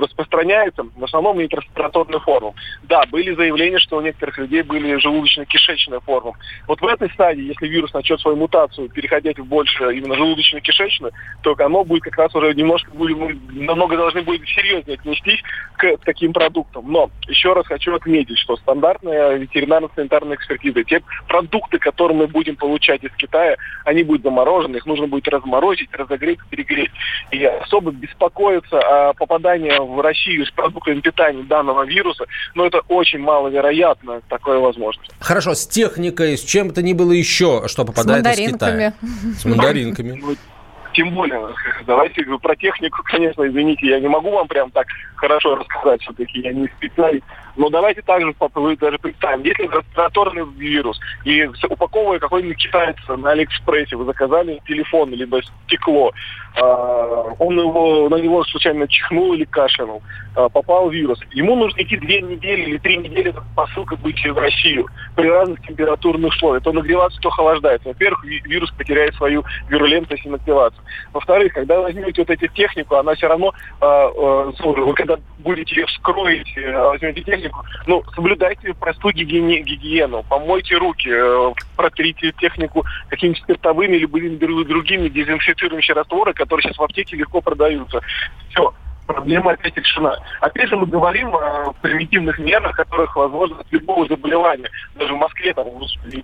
распространяется, 0.02 0.82
в 0.97 1.04
основном 1.04 1.37
имеет 1.37 1.54
респираторную 1.54 2.18
форму. 2.20 2.56
Да, 2.82 3.04
были 3.06 3.32
заявления, 3.37 3.78
что 3.78 3.99
у 3.99 4.00
некоторых 4.00 4.38
людей 4.38 4.62
были 4.62 4.97
желудочно-кишечная 4.97 6.00
форма. 6.00 6.32
Вот 6.66 6.80
в 6.80 6.87
этой 6.87 7.09
стадии, 7.11 7.44
если 7.44 7.68
вирус 7.68 7.94
начнет 7.94 8.20
свою 8.20 8.37
мутацию 8.37 8.88
переходить 8.88 9.38
в 9.38 9.44
больше 9.44 9.94
именно 9.94 10.14
желудочно-кишечную, 10.14 11.12
то 11.42 11.54
оно 11.61 11.85
будет 11.85 12.02
как 12.02 12.16
раз 12.18 12.35
уже 12.35 12.52
немножко, 12.52 12.90
будет, 12.90 13.16
намного 13.52 13.97
должны 13.97 14.23
будет 14.23 14.44
серьезнее 14.49 14.99
отнестись 14.99 15.40
к 15.76 15.99
таким 16.04 16.32
продуктам. 16.32 16.90
Но 16.90 17.11
еще 17.28 17.52
раз 17.52 17.64
хочу 17.68 17.94
отметить, 17.94 18.38
что 18.38 18.56
стандартная 18.56 19.37
ветеринарно-санитарная 19.37 20.35
экспертиза, 20.35 20.82
те 20.82 21.00
продукты, 21.28 21.78
которые 21.78 22.18
мы 22.18 22.26
будем 22.26 22.56
получать 22.56 23.04
из 23.04 23.12
Китая, 23.12 23.56
они 23.85 24.02
будут 24.02 24.25
заморожены, 24.25 24.79
их 24.80 24.87
нужно 24.87 25.06
будет 25.06 25.28
разморозить, 25.28 25.90
разогреть, 25.92 26.38
перегреть. 26.50 26.90
И 27.30 27.44
особо 27.44 27.92
беспокоиться 27.92 28.78
о 28.80 29.14
попадании 29.14 29.72
в 29.78 30.00
Россию 30.00 30.46
с 30.46 30.50
продуктами 30.50 31.00
питания 31.00 31.42
данного 31.44 31.84
вируса, 31.84 32.26
но 32.54 32.66
это 32.66 32.80
очень 32.88 33.20
маловероятно, 33.20 34.22
такое 34.28 34.58
возможно. 34.58 35.02
Хорошо, 35.20 35.54
с 35.54 35.66
техникой, 35.66 36.37
с 36.37 36.42
чем-то 36.42 36.82
не 36.82 36.94
было 36.94 37.12
еще, 37.12 37.68
что 37.68 37.84
попадает 37.84 38.26
из 38.26 38.52
Китая? 38.52 38.94
С 39.38 39.44
мандаринками. 39.44 40.20
Тем 40.92 41.14
более, 41.14 41.54
давайте 41.87 42.25
про 42.42 42.56
технику, 42.56 43.02
конечно, 43.04 43.46
извините, 43.46 43.87
я 43.87 44.00
не 44.00 44.08
могу 44.08 44.30
вам 44.30 44.49
прям 44.49 44.72
так 44.72 44.88
хорошо 45.14 45.54
рассказать, 45.54 46.02
все-таки 46.02 46.40
я 46.40 46.52
не 46.52 46.66
специалист. 46.78 47.25
Но 47.57 47.69
давайте 47.69 48.02
также 48.02 48.35
даже 48.80 48.99
представим, 48.99 49.42
если 49.42 49.64
респираторный 49.64 50.45
вирус, 50.57 50.99
и 51.25 51.49
упаковывая 51.69 52.19
какой-нибудь 52.19 52.57
китаец 52.57 52.97
на 53.09 53.30
Алиэкспрессе, 53.30 53.97
вы 53.97 54.04
заказали 54.04 54.61
телефон, 54.66 55.11
либо 55.11 55.40
стекло, 55.66 56.12
а, 56.57 57.35
он 57.38 57.59
его, 57.59 58.09
на 58.09 58.16
него 58.16 58.45
случайно 58.45 58.88
чихнул 58.88 59.35
или 59.35 59.45
кашлянул, 59.45 60.02
а, 60.35 60.49
попал 60.49 60.90
вирус. 60.90 61.21
Ему 61.33 61.54
нужно 61.54 61.83
идти 61.83 61.97
две 61.97 62.21
недели 62.21 62.62
или 62.62 62.78
три 62.78 62.97
недели 62.97 63.33
посылка 63.54 63.97
быть 63.97 64.21
в 64.25 64.37
Россию 64.37 64.87
при 65.14 65.28
разных 65.28 65.61
температурных 65.62 66.33
условиях. 66.33 66.62
То 66.64 66.73
нагреваться, 66.73 67.21
то 67.21 67.28
охлаждается. 67.28 67.88
Во-первых, 67.88 68.25
вирус 68.25 68.71
потеряет 68.73 69.14
свою 69.14 69.45
вирулентность 69.69 70.25
и 70.25 70.28
инактивацию. 70.28 70.83
Во-вторых, 71.12 71.52
когда 71.52 71.80
возьмете 71.80 72.23
вот 72.23 72.30
эту 72.30 72.49
технику, 72.49 72.97
она 72.97 73.14
все 73.14 73.28
равно, 73.28 73.52
э, 73.80 74.52
вы 74.64 74.95
когда 74.95 75.19
будете 75.38 75.76
ее 75.76 75.87
вскроить, 75.87 76.54
возьмете 76.57 77.23
технику, 77.23 77.39
ну, 77.87 78.02
соблюдайте 78.14 78.75
простую 78.75 79.14
гигиене, 79.14 79.61
гигиену, 79.61 80.25
помойте 80.28 80.76
руки, 80.76 81.09
э, 81.11 81.52
протрите 81.76 82.32
технику 82.32 82.85
какими-то 83.09 83.40
спиртовыми 83.42 83.97
или 83.97 84.37
другими 84.37 85.09
дезинфицирующими 85.09 85.97
растворами, 85.97 86.35
которые 86.35 86.62
сейчас 86.62 86.78
в 86.78 86.82
аптеке 86.82 87.16
легко 87.16 87.40
продаются. 87.40 88.00
Все, 88.50 88.75
проблема 89.12 89.52
опять 89.52 89.76
решена. 89.76 90.17
Опять 90.40 90.69
же, 90.69 90.76
мы 90.76 90.87
говорим 90.87 91.35
о 91.35 91.73
примитивных 91.81 92.38
мерах, 92.38 92.76
которых 92.76 93.14
возможно 93.17 93.61
от 93.61 93.73
любого 93.73 94.07
заболевания. 94.07 94.71
Даже 94.95 95.14
в 95.14 95.19
Москве, 95.19 95.52
там, 95.55 95.67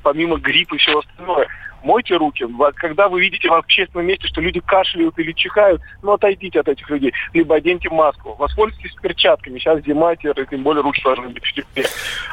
помимо 0.02 0.36
гриппа 0.36 0.74
и 0.74 0.78
всего 0.78 1.00
остального. 1.00 1.46
Мойте 1.82 2.16
руки. 2.16 2.44
Когда 2.76 3.08
вы 3.08 3.20
видите 3.20 3.48
в 3.48 3.54
общественном 3.54 4.06
месте, 4.06 4.26
что 4.26 4.40
люди 4.40 4.60
кашляют 4.60 5.16
или 5.18 5.32
чихают, 5.32 5.80
ну, 6.02 6.12
отойдите 6.12 6.60
от 6.60 6.68
этих 6.68 6.88
людей. 6.90 7.12
Либо 7.32 7.54
оденьте 7.54 7.88
маску. 7.90 8.34
Воспользуйтесь 8.34 8.94
перчатками. 9.00 9.58
Сейчас 9.58 9.82
зима, 9.84 10.16
тем 10.16 10.34
более 10.62 10.82
руки 10.82 11.00
должны 11.02 11.28
быть 11.28 11.44
в 11.44 11.52
тепле. 11.52 11.84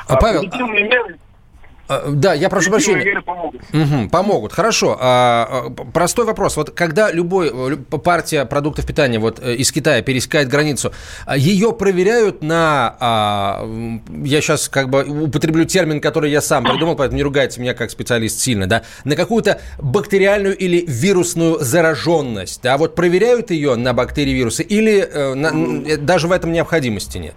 А, 0.07 0.17
Павел, 0.17 0.41
а 0.51 0.67
меры 0.67 1.17
а, 1.17 1.32
да, 2.07 2.33
я 2.33 2.49
прошу 2.49 2.69
прощения. 2.69 3.21
Помогут. 3.21 3.61
Угу, 3.73 4.09
помогут. 4.09 4.53
Хорошо. 4.53 4.97
А, 4.99 5.65
а, 5.67 5.69
простой 5.69 6.25
вопрос. 6.25 6.57
Вот 6.57 6.71
когда 6.71 7.11
любой 7.11 7.77
партия 7.77 8.45
продуктов 8.45 8.85
питания 8.85 9.19
вот 9.19 9.39
э, 9.41 9.55
из 9.55 9.71
Китая 9.71 10.01
пересекает 10.01 10.47
границу, 10.47 10.91
ее 11.35 11.73
проверяют 11.73 12.41
на, 12.41 13.63
я 14.23 14.41
сейчас 14.41 14.69
как 14.69 14.89
бы 14.89 15.25
употреблю 15.25 15.65
термин, 15.65 16.01
который 16.01 16.31
я 16.31 16.41
сам 16.41 16.63
придумал, 16.63 16.95
поэтому 16.95 17.17
не 17.17 17.23
ругайте 17.23 17.61
меня 17.61 17.73
как 17.73 17.91
специалист 17.91 18.39
сильно, 18.39 18.67
да, 18.67 18.83
на 19.03 19.15
какую-то 19.15 19.61
бактериальную 19.79 20.57
или 20.57 20.83
вирусную 20.87 21.59
зараженность. 21.59 22.61
Да, 22.63 22.77
вот 22.77 22.95
проверяют 22.95 23.51
ее 23.51 23.75
на 23.75 23.93
бактерии, 23.93 24.33
вирусы 24.33 24.63
или 24.63 24.99
э, 24.99 25.33
на, 25.33 25.97
даже 25.97 26.27
в 26.27 26.31
этом 26.31 26.51
необходимости 26.51 27.17
нет? 27.17 27.35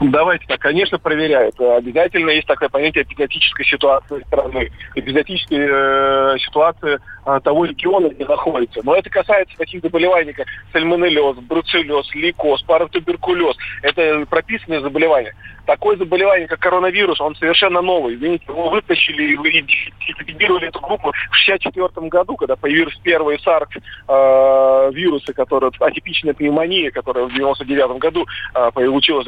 Давайте 0.00 0.46
так, 0.46 0.60
конечно, 0.60 0.98
проверяют. 0.98 1.60
Обязательно 1.60 2.30
есть 2.30 2.46
такое 2.46 2.68
понятие 2.68 3.04
эпизотической 3.04 3.64
ситуации 3.64 4.22
страны, 4.26 4.70
эпизотической 4.94 5.58
э, 5.60 6.38
ситуации 6.38 6.98
э, 7.26 7.40
того 7.42 7.64
региона, 7.64 8.08
где 8.08 8.24
находится. 8.24 8.80
Но 8.82 8.96
это 8.96 9.08
касается 9.10 9.56
таких 9.56 9.82
заболеваний, 9.82 10.32
как 10.32 10.46
сальмонеллез, 10.72 11.36
бруцеллез, 11.36 12.12
лейкоз, 12.14 12.62
паратуберкулез. 12.62 13.56
Это 13.82 14.26
прописанные 14.28 14.80
заболевания. 14.80 15.34
Такое 15.66 15.96
заболевание, 15.96 16.46
как 16.46 16.58
коронавирус, 16.58 17.20
он 17.20 17.34
совершенно 17.36 17.80
новый. 17.80 18.16
Извините, 18.16 18.44
его 18.48 18.68
вытащили 18.68 19.22
и 19.22 19.34
идентифицировали 19.34 20.68
эту 20.68 20.80
группу 20.80 21.12
в 21.12 21.48
1964 21.48 22.08
году, 22.08 22.36
когда 22.36 22.56
появились 22.56 22.96
первые 23.02 23.38
SARS 23.38 23.68
э, 23.74 24.90
вирусы, 24.92 25.32
которые 25.32 25.70
атипичная 25.80 26.34
пневмония, 26.34 26.90
которая 26.90 27.24
в 27.24 27.32
1999 27.32 27.98
году 27.98 28.26
э, 28.54 28.70
получилась 28.72 29.26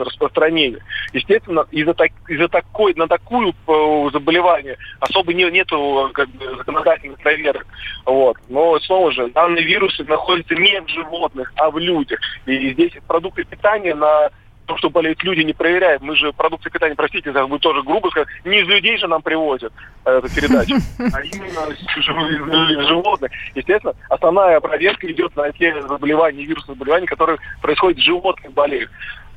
распространение. 0.56 0.80
Естественно, 1.12 1.66
из-за 1.70 1.94
так, 1.94 2.10
из 2.28 2.50
такой, 2.50 2.94
на 2.94 3.06
такую 3.06 3.50
э, 3.50 4.10
заболевание 4.12 4.76
особо 5.00 5.32
не, 5.32 5.44
нету 5.50 6.10
как 6.14 6.28
бы, 6.30 6.56
законодательных 6.56 7.18
проверок. 7.18 7.66
Вот. 8.04 8.36
Но 8.48 8.78
снова 8.80 9.12
же, 9.12 9.28
данные 9.30 9.64
вирусы 9.64 10.04
находятся 10.04 10.54
не 10.54 10.80
в 10.80 10.88
животных, 10.88 11.52
а 11.56 11.70
в 11.70 11.78
людях. 11.78 12.20
И 12.46 12.72
здесь 12.72 12.92
продукты 13.06 13.44
питания 13.44 13.94
на 13.94 14.30
то, 14.66 14.76
что 14.78 14.90
болеют 14.90 15.22
люди, 15.22 15.42
не 15.42 15.52
проверяем. 15.52 16.00
Мы 16.02 16.16
же 16.16 16.32
продукты 16.32 16.70
питания, 16.70 16.96
простите, 16.96 17.32
за 17.32 17.46
будет 17.46 17.62
тоже 17.62 17.84
грубо 17.84 18.08
сказать, 18.08 18.28
не 18.44 18.60
из 18.60 18.66
людей 18.66 18.98
же 18.98 19.06
нам 19.06 19.22
привозят 19.22 19.72
э, 20.04 20.18
эту 20.18 20.28
передачу, 20.34 20.74
а 20.98 21.20
именно 21.22 22.80
из 22.80 22.88
животных. 22.88 23.30
Естественно, 23.54 23.94
основная 24.10 24.58
проверка 24.58 25.10
идет 25.10 25.36
на 25.36 25.52
те 25.52 25.80
заболевания, 25.82 26.44
вирусные 26.44 26.74
заболевания, 26.74 27.06
которые 27.06 27.38
происходят 27.62 27.98
в 27.98 28.04
животных 28.04 28.52
болеют 28.52 28.90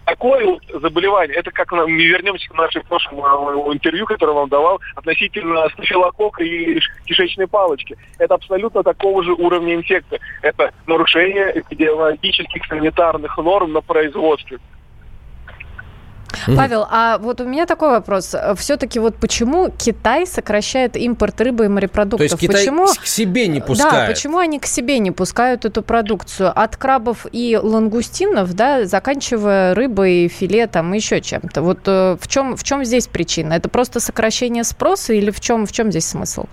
такое 0.05 0.45
вот 0.45 0.81
заболевание, 0.81 1.37
это 1.37 1.51
как 1.51 1.71
мы 1.71 1.91
вернемся 1.91 2.49
к 2.49 2.53
нашему 2.55 2.83
прошлому 2.85 3.73
интервью, 3.73 4.05
которое 4.05 4.33
вам 4.33 4.49
давал, 4.49 4.79
относительно 4.95 5.69
стафилококка 5.69 6.43
и 6.43 6.79
кишечной 7.05 7.47
палочки. 7.47 7.97
Это 8.17 8.35
абсолютно 8.35 8.83
такого 8.83 9.23
же 9.23 9.33
уровня 9.33 9.75
инфекции. 9.75 10.19
Это 10.41 10.73
нарушение 10.87 11.59
эпидемиологических 11.59 12.65
санитарных 12.65 13.37
норм 13.37 13.73
на 13.73 13.81
производстве. 13.81 14.59
Павел, 16.47 16.85
а 16.89 17.17
вот 17.17 17.41
у 17.41 17.45
меня 17.45 17.65
такой 17.65 17.89
вопрос. 17.89 18.35
Все-таки 18.55 18.99
вот 18.99 19.15
почему 19.15 19.69
Китай 19.69 20.25
сокращает 20.25 20.95
импорт 20.95 21.39
рыбы 21.41 21.65
и 21.65 21.67
морепродуктов? 21.67 22.19
То 22.19 22.23
есть 22.23 22.39
Китай 22.39 22.61
почему... 22.61 22.87
к 22.87 23.05
себе 23.05 23.47
не 23.47 23.61
пускает? 23.61 24.07
Да, 24.07 24.13
почему 24.13 24.37
они 24.37 24.59
к 24.59 24.65
себе 24.65 24.99
не 24.99 25.11
пускают 25.11 25.65
эту 25.65 25.81
продукцию? 25.81 26.51
От 26.55 26.77
крабов 26.77 27.25
и 27.31 27.57
лангустинов, 27.61 28.53
да, 28.53 28.85
заканчивая 28.85 29.73
рыбой, 29.75 30.27
филе, 30.27 30.67
там, 30.67 30.93
еще 30.93 31.21
чем-то. 31.21 31.61
Вот 31.61 31.79
э, 31.85 32.17
в 32.19 32.27
чем, 32.27 32.55
в 32.55 32.63
чем 32.63 32.83
здесь 32.83 33.07
причина? 33.07 33.53
Это 33.53 33.69
просто 33.69 33.99
сокращение 33.99 34.63
спроса 34.63 35.13
или 35.13 35.31
в 35.31 35.39
чем, 35.39 35.65
в 35.65 35.71
чем 35.71 35.91
здесь 35.91 36.07
смысл? 36.07 36.45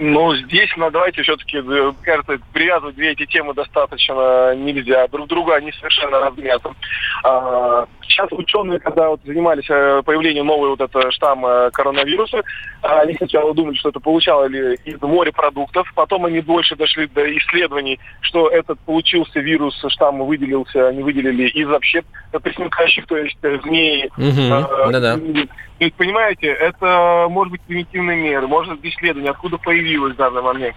Ну, 0.00 0.34
здесь, 0.36 0.70
ну, 0.76 0.90
давайте 0.90 1.22
все-таки, 1.22 1.58
э, 1.58 1.92
кажется, 2.02 2.38
привязывать 2.52 2.94
две 2.94 3.12
эти 3.12 3.26
темы 3.26 3.52
достаточно 3.52 4.54
нельзя. 4.54 5.08
Друг 5.08 5.26
друга 5.26 5.56
они 5.56 5.72
совершенно 5.72 6.20
размятым. 6.20 6.76
А, 7.24 7.86
сейчас 8.08 8.28
ученые, 8.32 8.80
когда 8.80 9.08
вот 9.10 9.20
занимались 9.24 9.68
э, 9.68 10.02
появлением 10.04 10.46
нового 10.46 10.70
вот 10.70 10.80
этого 10.80 11.10
штамма 11.10 11.70
коронавируса, 11.72 12.42
они 12.82 13.14
сначала 13.14 13.54
думали, 13.54 13.76
что 13.76 13.90
это 13.90 14.00
получало 14.00 14.46
ли 14.46 14.78
из 14.84 15.00
морепродуктов, 15.00 15.90
потом 15.94 16.24
они 16.24 16.40
больше 16.40 16.76
дошли 16.76 17.06
до 17.06 17.24
исследований, 17.38 17.98
что 18.20 18.48
этот 18.48 18.78
получился 18.80 19.40
вирус, 19.40 19.80
штамм 19.88 20.24
выделился, 20.24 20.88
они 20.88 21.02
выделили 21.02 21.48
из 21.48 21.68
вообще 21.68 22.02
пресмыкающих, 22.32 23.06
то 23.06 23.16
есть 23.16 23.38
э, 23.42 23.58
змеи. 23.62 24.10
Угу. 24.16 24.90
Да-да. 24.92 25.16
То 25.16 25.84
есть, 25.84 25.94
понимаете, 25.94 26.48
это 26.48 27.26
может 27.30 27.52
быть 27.52 27.60
примитивные 27.62 28.16
меры, 28.16 28.48
может 28.48 28.80
быть 28.80 28.92
исследование, 28.92 29.30
откуда 29.30 29.58
появилось 29.58 30.14
в 30.14 30.16
данный 30.16 30.42
момент. 30.42 30.74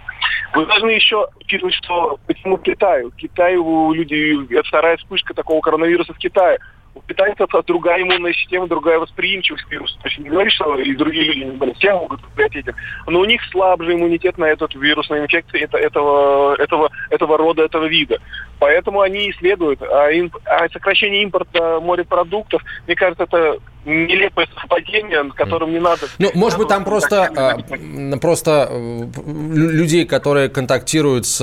Вы 0.54 0.66
должны 0.66 0.90
еще 0.92 1.28
учитывать, 1.40 1.74
что 1.76 2.20
почему 2.28 2.58
Китаю. 2.58 3.12
Китаю 3.12 3.66
у 3.66 3.94
людей, 3.94 4.38
это 4.52 4.64
вторая 4.64 4.98
вспышка 4.98 5.34
такого 5.34 5.62
коронавируса 5.62 6.14
в 6.14 6.18
Китае 6.18 6.60
у 6.94 7.02
китайцев 7.02 7.50
другая 7.66 8.02
иммунная 8.02 8.34
система, 8.34 8.68
другая 8.68 9.00
восприимчивость 9.00 9.64
к 9.64 9.72
вирусу. 9.72 9.98
То 10.02 10.08
есть 10.08 10.20
не 10.20 10.30
говоришь, 10.30 10.54
что 10.54 10.76
и 10.76 10.94
другие 10.96 11.26
люди 11.26 11.44
не 11.46 11.52
болеют, 11.52 11.78
все 11.78 11.94
могут 11.94 12.22
быть 12.36 12.56
этим. 12.56 12.76
Но 13.08 13.20
у 13.20 13.26
них 13.26 13.42
слабый 13.52 13.94
иммунитет 13.94 14.38
на 14.38 14.46
этот 14.46 14.76
вирусную 14.76 15.24
инфекцию 15.24 15.64
это, 15.64 15.78
этого, 15.78 16.56
этого, 16.56 16.90
этого 17.10 17.38
рода, 17.38 17.64
этого 17.64 17.86
вида. 17.86 18.20
Поэтому 18.60 19.02
они 19.02 19.32
исследуют. 19.32 19.82
А, 19.82 20.12
имп, 20.12 20.36
а 20.46 20.68
сокращение 20.70 21.24
импорта 21.24 21.80
морепродуктов, 21.80 22.62
мне 22.88 22.96
кажется, 22.96 23.24
это 23.24 23.58
нелепое 23.86 24.48
совпадение, 24.54 25.30
с 25.32 25.34
которым 25.34 25.72
не 25.72 25.80
надо... 25.80 26.08
Ну, 26.20 26.32
может 26.34 26.60
быть, 26.60 26.68
там 26.68 26.84
просто, 26.84 27.26
а, 27.36 28.18
просто 28.18 28.68
э, 28.70 29.06
людей, 29.54 30.06
которые 30.06 30.50
контактируют 30.50 31.26
с, 31.26 31.42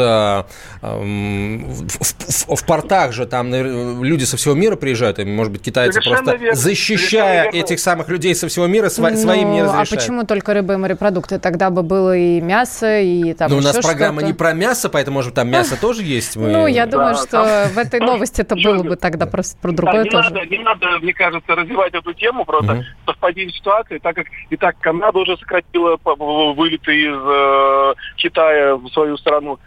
эм, 0.83 1.65
в, 1.65 1.99
в, 2.01 2.57
в 2.57 2.67
портах 2.67 3.13
же, 3.13 3.27
там 3.27 3.53
люди 3.53 4.25
со 4.25 4.37
всего 4.37 4.55
мира 4.55 4.77
приезжают, 4.77 5.19
и, 5.19 5.25
может 5.25 5.53
быть, 5.53 5.63
китайцы 5.63 5.95
Совершенно 5.95 6.25
просто, 6.25 6.37
верно. 6.43 6.57
защищая 6.57 7.43
Совершенно 7.45 7.65
этих 7.65 7.81
самых 7.81 8.09
людей 8.09 8.35
со 8.35 8.49
всего 8.49 8.67
мира, 8.67 8.89
сво, 8.89 9.11
ну, 9.11 9.17
своим 9.17 9.53
не 9.53 9.63
разрешают. 9.63 9.93
А 9.93 9.97
почему 9.97 10.25
только 10.25 10.55
рыба 10.55 10.75
и 10.75 10.77
морепродукты? 10.77 11.39
Тогда 11.39 11.71
бы 11.71 11.83
было 11.83 12.17
и 12.17 12.41
мясо, 12.41 13.01
и 13.01 13.33
там 13.35 13.51
Ну, 13.51 13.59
у 13.59 13.61
нас 13.61 13.77
программа 13.79 14.23
не 14.23 14.33
про 14.33 14.53
мясо, 14.53 14.89
поэтому, 14.89 15.17
может, 15.17 15.35
там 15.35 15.49
мясо 15.49 15.77
тоже 15.81 16.03
есть? 16.03 16.37
Ну, 16.37 16.67
я 16.67 16.87
думаю, 16.87 17.17
что 17.17 17.69
в 17.73 17.79
этой 17.79 18.01
новости 18.01 18.43
это 18.43 18.55
было 18.63 18.83
бы 18.83 18.97
тогда 18.97 19.27
просто 19.27 19.59
про 19.61 19.73
другое 19.73 20.05
тоже. 20.05 20.31
Не 20.49 20.59
надо, 20.59 20.99
мне 21.01 21.13
кажется, 21.13 21.55
развивать 21.55 21.95
эту 21.95 22.13
тему, 22.15 22.28
просто 22.45 22.85
совпадение 23.07 23.55
ситуации, 23.55 23.99
так 23.99 24.17
как 24.17 24.27
и 24.51 24.57
так 24.57 24.79
Канада 24.81 25.19
уже 25.19 25.37
сократила 25.37 25.99
вылеты 26.05 26.95
из 26.95 27.17
э, 27.17 27.95
Китая 28.17 28.77
в 28.77 28.89
свою 28.89 29.17
страну. 29.17 29.59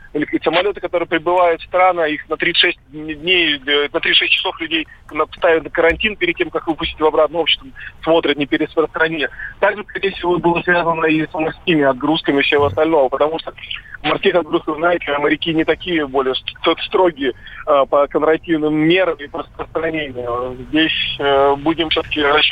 Самолеты, 0.44 0.82
которые 0.82 1.08
прибывают 1.08 1.62
в 1.62 1.66
страну, 1.66 2.04
их 2.06 2.28
на 2.30 2.38
36 2.38 2.78
дней, 2.90 3.62
э, 3.66 3.90
на 3.92 4.00
36 4.00 4.32
часов 4.32 4.60
людей 4.60 4.88
ставят 5.38 5.64
на 5.64 5.70
карантин 5.70 6.16
перед 6.16 6.36
тем, 6.36 6.50
как 6.50 6.68
выпустить 6.68 7.00
в 7.00 7.06
обратное 7.06 7.42
общество, 7.42 7.68
смотрят 8.04 8.38
не 8.38 8.46
перераспространение. 8.46 9.30
Также, 9.60 9.84
скорее 9.84 10.12
всего, 10.12 10.38
было 10.38 10.62
связано 10.62 11.06
и 11.06 11.26
с 11.26 11.34
морскими 11.34 11.84
отгрузками 11.84 12.40
и 12.40 12.44
всего 12.44 12.66
остального, 12.66 13.10
потому 13.10 13.40
что 13.40 13.54
морских 14.04 14.36
отгрузках, 14.36 14.78
знаете, 14.78 15.18
моряки 15.18 15.54
не 15.54 15.64
такие 15.64 16.08
более 16.08 16.34
строгие 16.86 17.32
э, 17.68 17.86
по 17.90 18.08
контрактивным 18.08 18.74
мерам 18.74 19.16
и 19.16 19.28
по 19.28 19.40
распространению. 19.40 20.58
Здесь 20.70 21.18
э, 21.20 21.56
будем 21.58 21.90
все-таки 21.90 22.22
рассчитывать 22.22 22.51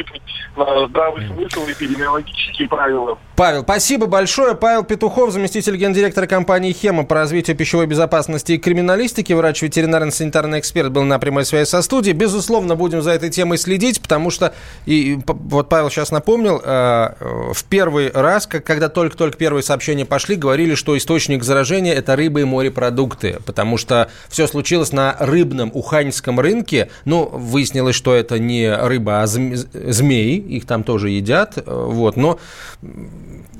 на 0.56 0.88
здравый 0.88 1.28
смысл 1.28 1.66
и 1.68 1.74
эпидемиологические 1.74 2.68
правила. 2.68 3.18
Павел, 3.36 3.64
спасибо 3.64 4.06
большое. 4.06 4.56
Павел 4.56 4.84
Петухов, 4.84 5.32
заместитель 5.32 5.78
гендиректора 5.78 6.28
компании 6.28 6.74
«Хема» 6.74 7.06
по 7.06 7.16
развитию 7.16 7.56
пищевой 7.56 7.86
безопасности 7.86 8.54
и 8.54 8.58
криминалистики, 8.58 9.32
врач 9.32 9.62
ветеринарно-санитарный 9.64 10.60
эксперт 10.60 10.92
был 10.92 11.04
на 11.04 11.20
прямой 11.20 11.46
связи 11.46 11.70
со 11.70 11.82
студией. 11.82 12.16
Безусловно, 12.16 12.76
будем 12.76 13.02
за 13.02 13.12
этой 13.12 13.30
темой 13.30 13.58
следить, 13.58 14.02
потому 14.02 14.30
что, 14.30 14.54
и 14.86 15.20
вот 15.26 15.70
Павел 15.70 15.90
сейчас 15.90 16.12
напомнил, 16.12 16.62
э, 16.64 17.54
в 17.54 17.64
первый 17.70 18.12
раз, 18.12 18.46
когда 18.48 18.90
только-только 18.90 19.38
первые 19.38 19.64
сообщения 19.64 20.06
пошли, 20.06 20.36
говорили, 20.36 20.76
что 20.76 20.98
источник 20.98 21.44
заражения– 21.44 21.94
это 21.96 22.18
рыба 22.18 22.42
и 22.42 22.44
морепродукты, 22.44 23.40
потому 23.46 23.78
что 23.78 24.10
все 24.28 24.48
случилось 24.48 24.92
на 24.92 25.16
рыбном 25.18 25.72
уханьском 25.74 26.40
рынке. 26.40 26.90
Ну, 27.06 27.24
выяснилось, 27.26 27.96
что 27.96 28.14
это 28.14 28.38
не 28.38 28.70
рыба, 28.70 29.24
а 29.24 29.28
змеи, 29.92 30.38
их 30.38 30.66
там 30.66 30.84
тоже 30.84 31.10
едят, 31.10 31.58
э, 31.58 31.62
вот, 31.66 32.16
но 32.18 32.40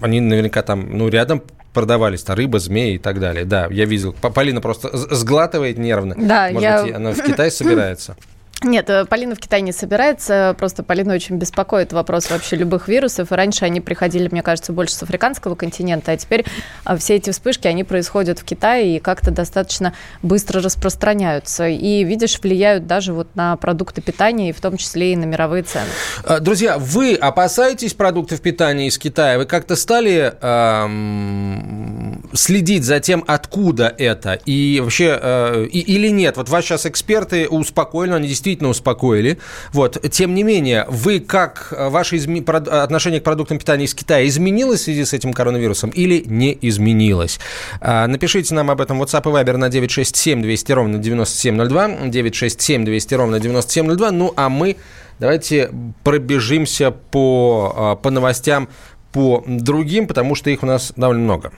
они 0.02 0.22
наверняка 0.22 0.62
там, 0.62 0.98
ну, 0.98 1.10
рядом 1.10 1.42
продавались, 1.74 2.24
то 2.24 2.36
рыба, 2.36 2.60
змеи 2.60 2.96
и 2.96 2.98
так 2.98 3.20
далее. 3.20 3.46
Да, 3.46 3.68
я 3.70 3.86
видел. 3.86 4.14
Полина 4.14 4.62
просто 4.62 4.90
сглатывает 4.94 5.78
нервно. 5.78 6.16
Да, 6.18 6.50
Может 6.52 6.62
я... 6.62 6.84
быть, 6.84 6.94
она 6.94 7.12
в 7.12 7.22
Китай 7.22 7.52
собирается. 7.52 8.16
Нет, 8.62 8.90
э, 8.90 9.06
Полина 9.06 9.36
в 9.36 9.40
Китае 9.40 9.62
не 9.62 9.72
собирается, 9.72 10.54
просто 10.58 10.84
Полина 10.84 11.14
очень 11.14 11.38
беспокоит 11.38 11.94
вопрос 11.94 12.30
вообще 12.30 12.58
любых 12.58 12.90
вирусов. 12.90 13.32
И 13.32 13.36
раньше 13.36 13.64
они 13.64 13.80
приходили, 13.80 14.28
мне 14.30 14.42
кажется, 14.42 14.74
больше 14.74 14.96
с 14.96 15.04
африканского 15.04 15.56
континента, 15.56 16.12
а 16.12 16.18
теперь 16.18 16.46
а, 16.84 16.98
все 16.98 17.16
эти 17.16 17.30
вспышки, 17.30 17.68
они 17.68 17.86
происходят 17.86 18.40
в 18.40 18.44
Китае 18.44 18.98
и 18.98 19.00
как-то 19.00 19.32
достаточно 19.32 19.94
быстро 20.24 20.62
распространяются. 20.62 21.70
И, 21.70 22.04
видишь, 22.04 22.38
влияют 22.42 22.86
даже 22.86 23.14
вот 23.14 23.34
на 23.36 23.56
продукты 23.56 24.02
питания, 24.02 24.50
и 24.50 24.52
в 24.52 24.60
том 24.60 24.76
числе 24.76 25.14
и 25.14 25.16
на 25.16 25.24
мировые 25.24 25.64
цены. 25.64 25.88
А, 26.26 26.40
друзья, 26.40 26.78
вы 26.78 27.16
опасаетесь 27.16 27.94
продуктов 27.94 28.42
питания 28.42 28.88
из 28.88 28.98
Китая? 28.98 29.38
Вы 29.38 29.46
как-то 29.46 29.78
стали 29.78 30.34
эм, 30.42 32.30
следить 32.34 32.84
за 32.84 33.00
тем, 33.00 33.24
откуда 33.26 33.94
это? 33.98 34.34
И 34.34 34.82
вообще, 34.82 35.18
э, 35.22 35.66
и, 35.72 35.80
или 35.80 36.10
нет? 36.10 36.36
Вот 36.36 36.50
вас 36.50 36.66
сейчас 36.66 36.86
эксперты 36.86 37.48
успокоили, 37.48 38.12
они 38.12 38.28
действительно 38.28 38.49
действительно 38.50 38.70
успокоили. 38.70 39.38
Вот. 39.74 39.98
Тем 40.12 40.34
не 40.34 40.44
менее, 40.44 40.86
вы 40.90 41.20
как, 41.20 41.74
э, 41.76 41.90
ваше 41.90 42.18
изме... 42.18 42.42
отношение 42.42 43.20
к 43.20 43.24
продуктам 43.24 43.60
питания 43.60 43.86
из 43.86 43.94
Китая 43.94 44.28
изменилось 44.28 44.82
в 44.82 44.84
связи 44.84 45.06
с 45.06 45.14
этим 45.14 45.34
коронавирусом 45.34 45.90
или 45.92 46.24
не 46.26 46.58
изменилось? 46.62 47.40
А, 47.82 48.08
напишите 48.08 48.54
нам 48.56 48.72
об 48.72 48.82
этом 48.82 49.02
WhatsApp 49.02 49.30
и 49.30 49.44
Viber 49.44 49.58
на 49.58 49.70
967 49.70 50.42
200 50.42 50.72
ровно 50.72 50.98
9702, 50.98 51.88
967 52.08 52.86
200 52.86 53.14
ровно 53.14 53.40
9702. 53.40 54.12
Ну, 54.12 54.34
а 54.36 54.50
мы 54.50 54.76
давайте 55.20 55.70
пробежимся 56.04 56.92
по, 56.92 57.74
а, 57.76 57.96
по 57.96 58.10
новостям 58.10 58.68
по 59.12 59.44
другим, 59.48 60.08
потому 60.08 60.36
что 60.36 60.50
их 60.50 60.64
у 60.64 60.66
нас 60.66 60.94
довольно 60.96 61.24
много. 61.24 61.52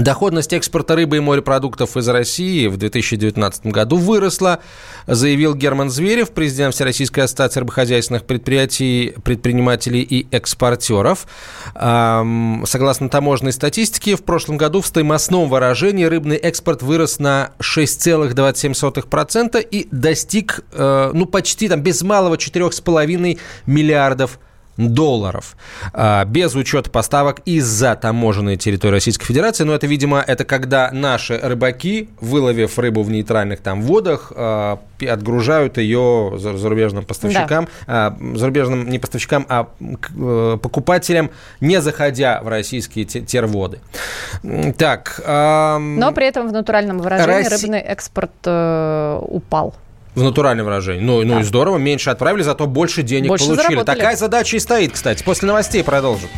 Доходность 0.00 0.52
экспорта 0.54 0.96
рыбы 0.96 1.18
и 1.18 1.20
морепродуктов 1.20 1.94
из 1.98 2.08
России 2.08 2.68
в 2.68 2.78
2019 2.78 3.66
году 3.66 3.98
выросла, 3.98 4.60
заявил 5.06 5.54
Герман 5.54 5.90
Зверев, 5.90 6.30
президент 6.30 6.74
Всероссийской 6.74 7.24
ассоциации 7.24 7.60
рыбохозяйственных 7.60 8.24
предприятий, 8.24 9.12
предпринимателей 9.22 10.00
и 10.00 10.26
экспортеров. 10.30 11.26
Согласно 11.74 13.10
таможенной 13.10 13.52
статистике, 13.52 14.16
в 14.16 14.22
прошлом 14.22 14.56
году 14.56 14.80
в 14.80 14.86
стоимостном 14.86 15.50
выражении 15.50 16.04
рыбный 16.04 16.36
экспорт 16.36 16.82
вырос 16.82 17.18
на 17.18 17.50
6,27% 17.58 19.60
и 19.60 19.86
достиг 19.90 20.64
э, 20.72 21.10
ну, 21.12 21.26
почти 21.26 21.68
там, 21.68 21.82
без 21.82 22.00
малого 22.00 22.36
4,5 22.36 23.38
миллиардов 23.66 24.38
долларов 24.88 25.56
а, 25.92 26.24
без 26.24 26.54
учета 26.54 26.90
поставок 26.90 27.40
из-за 27.44 27.94
таможенной 27.96 28.56
территории 28.56 28.94
Российской 28.94 29.26
Федерации. 29.26 29.64
Но 29.64 29.74
это, 29.74 29.86
видимо, 29.86 30.22
это 30.26 30.44
когда 30.44 30.90
наши 30.92 31.38
рыбаки, 31.38 32.08
выловив 32.20 32.78
рыбу 32.78 33.02
в 33.02 33.10
нейтральных 33.10 33.60
там 33.60 33.82
водах, 33.82 34.32
а, 34.34 34.80
отгружают 35.00 35.78
ее 35.78 36.34
зарубежным 36.36 37.04
поставщикам, 37.04 37.68
да. 37.86 38.14
зарубежным 38.34 38.88
не 38.90 38.98
поставщикам, 38.98 39.46
а 39.48 39.68
э, 39.80 40.58
покупателям, 40.60 41.30
не 41.60 41.80
заходя 41.80 42.42
в 42.42 42.48
российские 42.48 43.06
терводы. 43.06 43.80
Так. 44.76 45.22
Но 45.26 46.12
при 46.14 46.26
этом 46.26 46.48
в 46.48 46.52
натуральном 46.52 46.98
выражении 46.98 47.48
Росси... 47.48 47.64
рыбный 47.64 47.80
экспорт 47.80 48.30
э, 48.44 49.18
упал. 49.22 49.74
В 50.14 50.22
натуральном 50.22 50.66
выражении. 50.66 51.00
Ну, 51.00 51.22
ну 51.22 51.34
да. 51.34 51.40
и 51.40 51.42
здорово, 51.44 51.78
меньше 51.78 52.10
отправили, 52.10 52.42
зато 52.42 52.66
больше 52.66 53.02
денег 53.02 53.28
больше 53.28 53.46
получили. 53.46 53.66
Заработали. 53.68 53.96
Такая 53.96 54.16
задача 54.16 54.56
и 54.56 54.60
стоит, 54.60 54.92
кстати. 54.92 55.22
После 55.22 55.46
новостей 55.46 55.84
продолжим. 55.84 56.28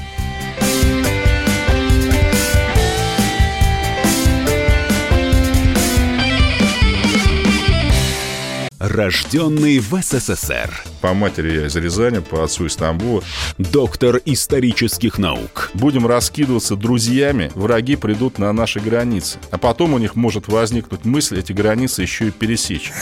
Рожденный 8.92 9.78
в 9.78 9.98
СССР. 10.02 10.84
По 11.00 11.14
матери 11.14 11.60
я 11.60 11.66
из 11.66 11.74
Рязани, 11.76 12.18
по 12.18 12.44
отцу 12.44 12.66
из 12.66 12.76
Тамбова. 12.76 13.24
Доктор 13.56 14.20
исторических 14.26 15.16
наук. 15.16 15.70
Будем 15.72 16.06
раскидываться 16.06 16.76
друзьями, 16.76 17.50
враги 17.54 17.96
придут 17.96 18.38
на 18.38 18.52
наши 18.52 18.80
границы. 18.80 19.38
А 19.50 19.56
потом 19.56 19.94
у 19.94 19.98
них 19.98 20.14
может 20.14 20.46
возникнуть 20.46 21.06
мысль 21.06 21.38
эти 21.38 21.52
границы 21.52 22.02
еще 22.02 22.28
и 22.28 22.30
пересечь. 22.30 22.92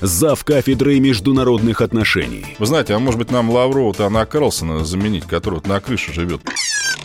Зав 0.00 0.44
кафедрой 0.44 1.00
международных 1.00 1.80
отношений. 1.80 2.54
Вы 2.60 2.66
знаете, 2.66 2.94
а 2.94 3.00
может 3.00 3.18
быть 3.18 3.32
нам 3.32 3.50
Лаврова-то 3.50 4.06
Анна 4.06 4.26
Карлсона 4.26 4.84
заменить, 4.84 5.24
который 5.24 5.56
вот 5.56 5.66
на 5.66 5.80
крыше 5.80 6.12
живет? 6.12 6.42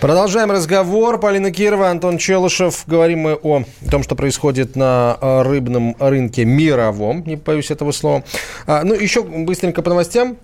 Продолжаем 0.00 0.50
разговор. 0.50 1.20
Полина 1.20 1.50
Кирова, 1.50 1.90
Антон 1.90 2.16
Челышев. 2.16 2.84
Говорим 2.86 3.18
мы 3.18 3.34
о 3.34 3.64
том, 3.90 4.02
что 4.02 4.14
происходит 4.14 4.74
на 4.74 5.18
э, 5.20 5.42
рыбном 5.42 5.94
рынке 5.98 6.46
мировом, 6.46 7.22
не 7.26 7.36
боюсь 7.36 7.70
этого 7.70 7.92
слова. 7.92 8.24
А, 8.66 8.82
ну, 8.82 8.94
еще 8.94 9.22
быстренько 9.22 9.82
по 9.82 9.90
новостям. 9.90 10.38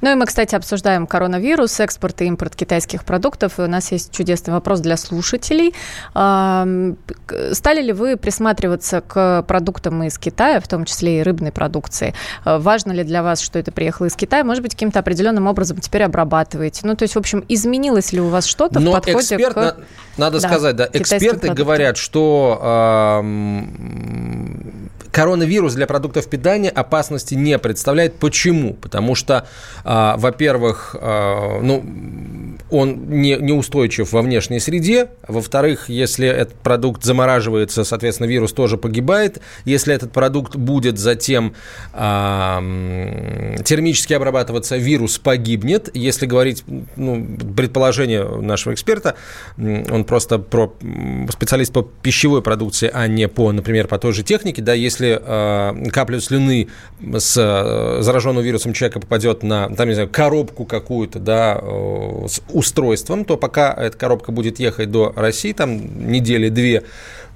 Ну 0.00 0.12
и 0.12 0.14
мы, 0.14 0.26
кстати, 0.26 0.54
обсуждаем 0.54 1.06
коронавирус, 1.06 1.80
экспорт 1.80 2.22
и 2.22 2.26
импорт 2.26 2.56
китайских 2.56 3.04
продуктов. 3.04 3.58
И 3.58 3.62
у 3.62 3.66
нас 3.66 3.92
есть 3.92 4.12
чудесный 4.12 4.52
вопрос 4.54 4.80
для 4.80 4.96
слушателей. 4.96 5.74
Стали 6.12 7.82
ли 7.82 7.92
вы 7.92 8.16
присматриваться 8.16 9.00
к 9.00 9.42
продуктам 9.42 10.02
из 10.04 10.18
Китая, 10.18 10.60
в 10.60 10.68
том 10.68 10.84
числе 10.84 11.20
и 11.20 11.22
рыбной 11.22 11.52
продукции? 11.52 12.14
А, 12.44 12.58
важно 12.58 12.92
ли 12.92 13.04
для 13.04 13.22
вас, 13.22 13.40
что 13.40 13.58
это 13.58 13.72
приехало 13.72 14.06
из 14.06 14.16
Китая? 14.16 14.44
Может 14.44 14.62
быть, 14.62 14.72
каким-то 14.72 14.98
определенным 15.00 15.46
образом 15.46 15.78
теперь 15.78 16.02
обрабатываете? 16.02 16.80
Ну, 16.84 16.96
то 16.96 17.02
есть, 17.02 17.14
в 17.14 17.18
общем, 17.18 17.44
изменилось 17.48 18.12
ли 18.12 18.20
у 18.20 18.28
вас 18.28 18.46
что-то 18.46 18.80
Но 18.80 18.92
в 18.92 18.94
подходе 18.94 19.36
эксперт, 19.36 19.54
к... 19.54 19.76
Надо 20.16 20.40
да, 20.40 20.48
сказать, 20.48 20.76
да, 20.76 20.88
эксперты 20.92 21.52
говорят, 21.52 21.96
что 21.96 22.58
э, 23.22 23.22
коронавирус 25.10 25.74
для 25.74 25.86
продуктов 25.86 26.28
питания 26.28 26.70
опасности 26.70 27.34
не 27.34 27.58
представляет. 27.58 28.14
Почему? 28.18 28.74
Потому 28.74 29.14
что, 29.14 29.46
э, 29.84 30.14
во-первых, 30.16 30.96
э, 30.98 31.60
ну, 31.62 31.84
он 32.70 33.08
не, 33.08 33.36
неустойчив 33.36 34.12
во 34.12 34.22
внешней 34.22 34.60
среде. 34.60 35.08
Во-вторых, 35.26 35.88
если 35.88 36.28
этот 36.28 36.54
продукт 36.54 37.04
замораживается, 37.04 37.84
соответственно, 37.84 38.26
вирус 38.28 38.52
тоже 38.52 38.76
погибает. 38.76 39.40
Если 39.64 39.94
этот 39.94 40.12
продукт 40.12 40.56
будет 40.56 40.98
затем 40.98 41.54
э, 41.92 43.56
термически 43.64 44.14
обрабатываться, 44.14 44.76
вирус 44.76 45.18
погибнет. 45.18 45.90
Если 45.94 46.26
говорить, 46.26 46.64
ну, 46.96 47.26
предположение 47.56 48.24
нашего 48.24 48.74
эксперта, 48.74 49.16
он 49.58 50.04
просто 50.04 50.38
про 50.38 50.72
специалист 51.30 51.72
по 51.72 51.82
пищевой 51.82 52.42
продукции, 52.42 52.90
а 52.92 53.06
не 53.06 53.28
по, 53.28 53.50
например, 53.52 53.86
по 53.88 53.98
той 53.98 54.12
же 54.12 54.22
технике, 54.22 54.62
да, 54.62 54.74
если 54.74 54.99
э, 55.06 55.90
капля 55.92 56.20
слюны 56.20 56.68
с 57.00 57.36
э, 57.36 58.02
зараженным 58.02 58.42
вирусом 58.42 58.72
человека 58.72 59.00
попадет 59.00 59.42
на, 59.42 59.68
там, 59.74 59.88
не 59.88 59.94
знаю, 59.94 60.08
коробку 60.08 60.64
какую-то, 60.64 61.18
да, 61.18 61.58
э, 61.60 62.26
с 62.28 62.42
устройством, 62.50 63.24
то 63.24 63.36
пока 63.36 63.72
эта 63.72 63.96
коробка 63.96 64.32
будет 64.32 64.58
ехать 64.58 64.90
до 64.90 65.12
России, 65.16 65.52
там 65.52 66.10
недели 66.10 66.48
две, 66.48 66.84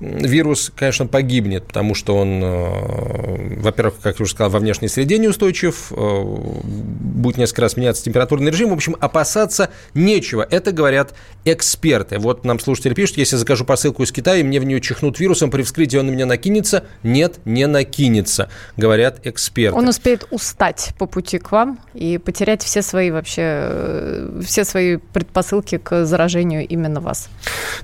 вирус, 0.00 0.72
конечно, 0.74 1.06
погибнет, 1.06 1.66
потому 1.66 1.94
что 1.94 2.16
он, 2.16 2.42
э, 2.42 3.60
во-первых, 3.60 3.94
как 4.02 4.18
я 4.18 4.22
уже 4.22 4.32
сказал, 4.32 4.50
во 4.50 4.58
внешней 4.58 4.88
среде 4.88 5.18
неустойчив, 5.18 5.92
э, 5.92 6.22
будет 6.24 7.36
несколько 7.36 7.62
раз 7.62 7.76
меняться 7.76 8.04
температурный 8.04 8.50
режим. 8.50 8.70
В 8.70 8.74
общем, 8.74 8.96
опасаться 9.00 9.70
нечего. 9.94 10.46
Это 10.48 10.72
говорят 10.72 11.14
эксперты. 11.44 12.18
Вот 12.18 12.44
нам 12.44 12.58
слушатель 12.58 12.94
пишет, 12.94 13.18
если 13.18 13.36
закажу 13.36 13.64
посылку 13.64 14.02
из 14.02 14.12
Китая, 14.12 14.40
и 14.40 14.42
мне 14.42 14.60
в 14.60 14.64
нее 14.64 14.80
чихнут 14.80 15.18
вирусом, 15.20 15.50
при 15.50 15.62
вскрытии 15.62 15.96
он 15.96 16.06
на 16.06 16.10
меня 16.10 16.26
накинется? 16.26 16.84
Нет, 17.02 17.38
не 17.44 17.66
накинется, 17.66 18.48
говорят 18.76 19.24
эксперты. 19.24 19.78
Он 19.78 19.88
успеет 19.88 20.26
устать 20.30 20.90
по 20.98 21.06
пути 21.06 21.38
к 21.38 21.52
вам 21.52 21.78
и 21.94 22.18
потерять 22.18 22.62
все 22.62 22.82
свои 22.82 23.10
вообще, 23.10 23.42
э, 23.42 24.40
все 24.44 24.64
свои 24.64 24.96
предпосылки 24.96 25.78
к 25.78 26.04
заражению 26.04 26.66
именно 26.66 27.00
вас. 27.00 27.28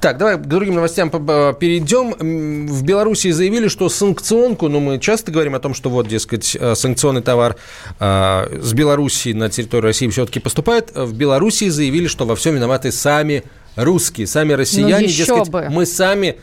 Так, 0.00 0.18
давай 0.18 0.36
к 0.36 0.42
другим 0.42 0.74
новостям 0.74 1.10
перейдем 1.10 1.99
в 2.04 2.82
Беларуси 2.82 3.30
заявили, 3.30 3.68
что 3.68 3.88
санкционку, 3.88 4.68
ну, 4.68 4.80
мы 4.80 4.98
часто 4.98 5.30
говорим 5.30 5.54
о 5.54 5.60
том, 5.60 5.74
что 5.74 5.90
вот, 5.90 6.08
дескать, 6.08 6.56
э, 6.58 6.74
санкционный 6.74 7.22
товар 7.22 7.56
э, 7.98 8.58
с 8.60 8.72
Беларуси 8.72 9.32
на 9.32 9.48
территорию 9.48 9.84
России 9.84 10.08
все-таки 10.08 10.40
поступает. 10.40 10.90
В 10.94 11.12
Беларуси 11.14 11.68
заявили, 11.68 12.06
что 12.06 12.24
во 12.24 12.36
всем 12.36 12.54
виноваты 12.54 12.92
сами 12.92 13.44
русские, 13.76 14.26
сами 14.26 14.52
россияне, 14.52 15.06
ну, 15.06 15.12
дескать, 15.12 15.48
бы. 15.48 15.68
мы 15.70 15.86
сами 15.86 16.36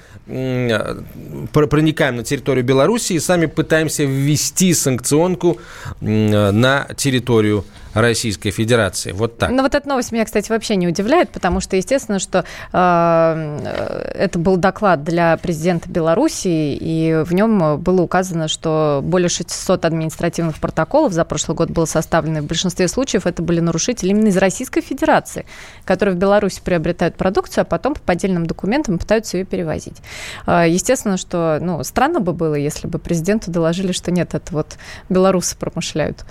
проникаем 1.54 2.18
на 2.18 2.24
территорию 2.24 2.66
Беларуси 2.66 3.14
и 3.14 3.20
сами 3.20 3.46
пытаемся 3.46 4.04
ввести 4.04 4.74
санкционку 4.74 5.58
на 6.02 6.88
территорию 6.98 7.64
Российской 8.02 8.52
Федерации. 8.52 9.12
Вот 9.12 9.38
так. 9.38 9.50
Ну, 9.50 9.62
вот 9.62 9.76
эта 9.76 9.88
новость 9.88 10.12
меня, 10.12 10.26
кстати, 10.26 10.50
вообще 10.50 10.76
не 10.76 10.88
удивляет, 10.88 11.30
потому 11.30 11.60
что, 11.60 11.76
естественно, 11.76 12.20
что 12.20 12.46
э, 12.72 14.14
это 14.16 14.40
был 14.40 14.58
доклад 14.58 15.04
для 15.04 15.38
президента 15.38 15.90
Беларуси, 15.90 16.48
и 16.80 17.24
в 17.26 17.34
нем 17.34 17.80
было 17.80 18.02
указано, 18.02 18.48
что 18.48 19.02
более 19.04 19.30
600 19.30 19.86
административных 19.86 20.60
протоколов 20.60 21.14
за 21.14 21.26
прошлый 21.26 21.56
год 21.56 21.70
было 21.72 21.86
составлено. 21.86 22.42
В 22.42 22.46
большинстве 22.46 22.88
случаев 22.88 23.26
это 23.26 23.42
были 23.42 23.60
нарушители 23.60 24.10
именно 24.10 24.28
из 24.28 24.38
Российской 24.38 24.82
Федерации, 24.82 25.46
которые 25.86 26.16
в 26.16 26.18
Беларуси 26.18 26.62
приобретают 26.64 27.16
продукцию, 27.16 27.64
а 27.64 27.66
потом 27.66 27.94
по 27.94 28.02
поддельным 28.02 28.46
документам 28.46 28.98
пытаются 28.98 29.38
ее 29.38 29.46
перевозить. 29.46 29.98
Э, 30.46 30.66
естественно, 30.68 31.18
что 31.18 31.60
ну, 31.62 31.84
странно 31.84 32.20
бы 32.20 32.34
было, 32.34 32.56
если 32.56 32.88
бы 32.88 33.00
президенту 33.00 33.52
доложили, 33.52 33.92
что 33.92 34.12
нет, 34.12 34.34
это 34.34 34.54
вот 34.54 34.78
белорусы 35.10 35.56
промышляют. 35.58 36.26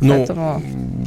Ну, 0.00 0.16
Поэтому... 0.18 0.62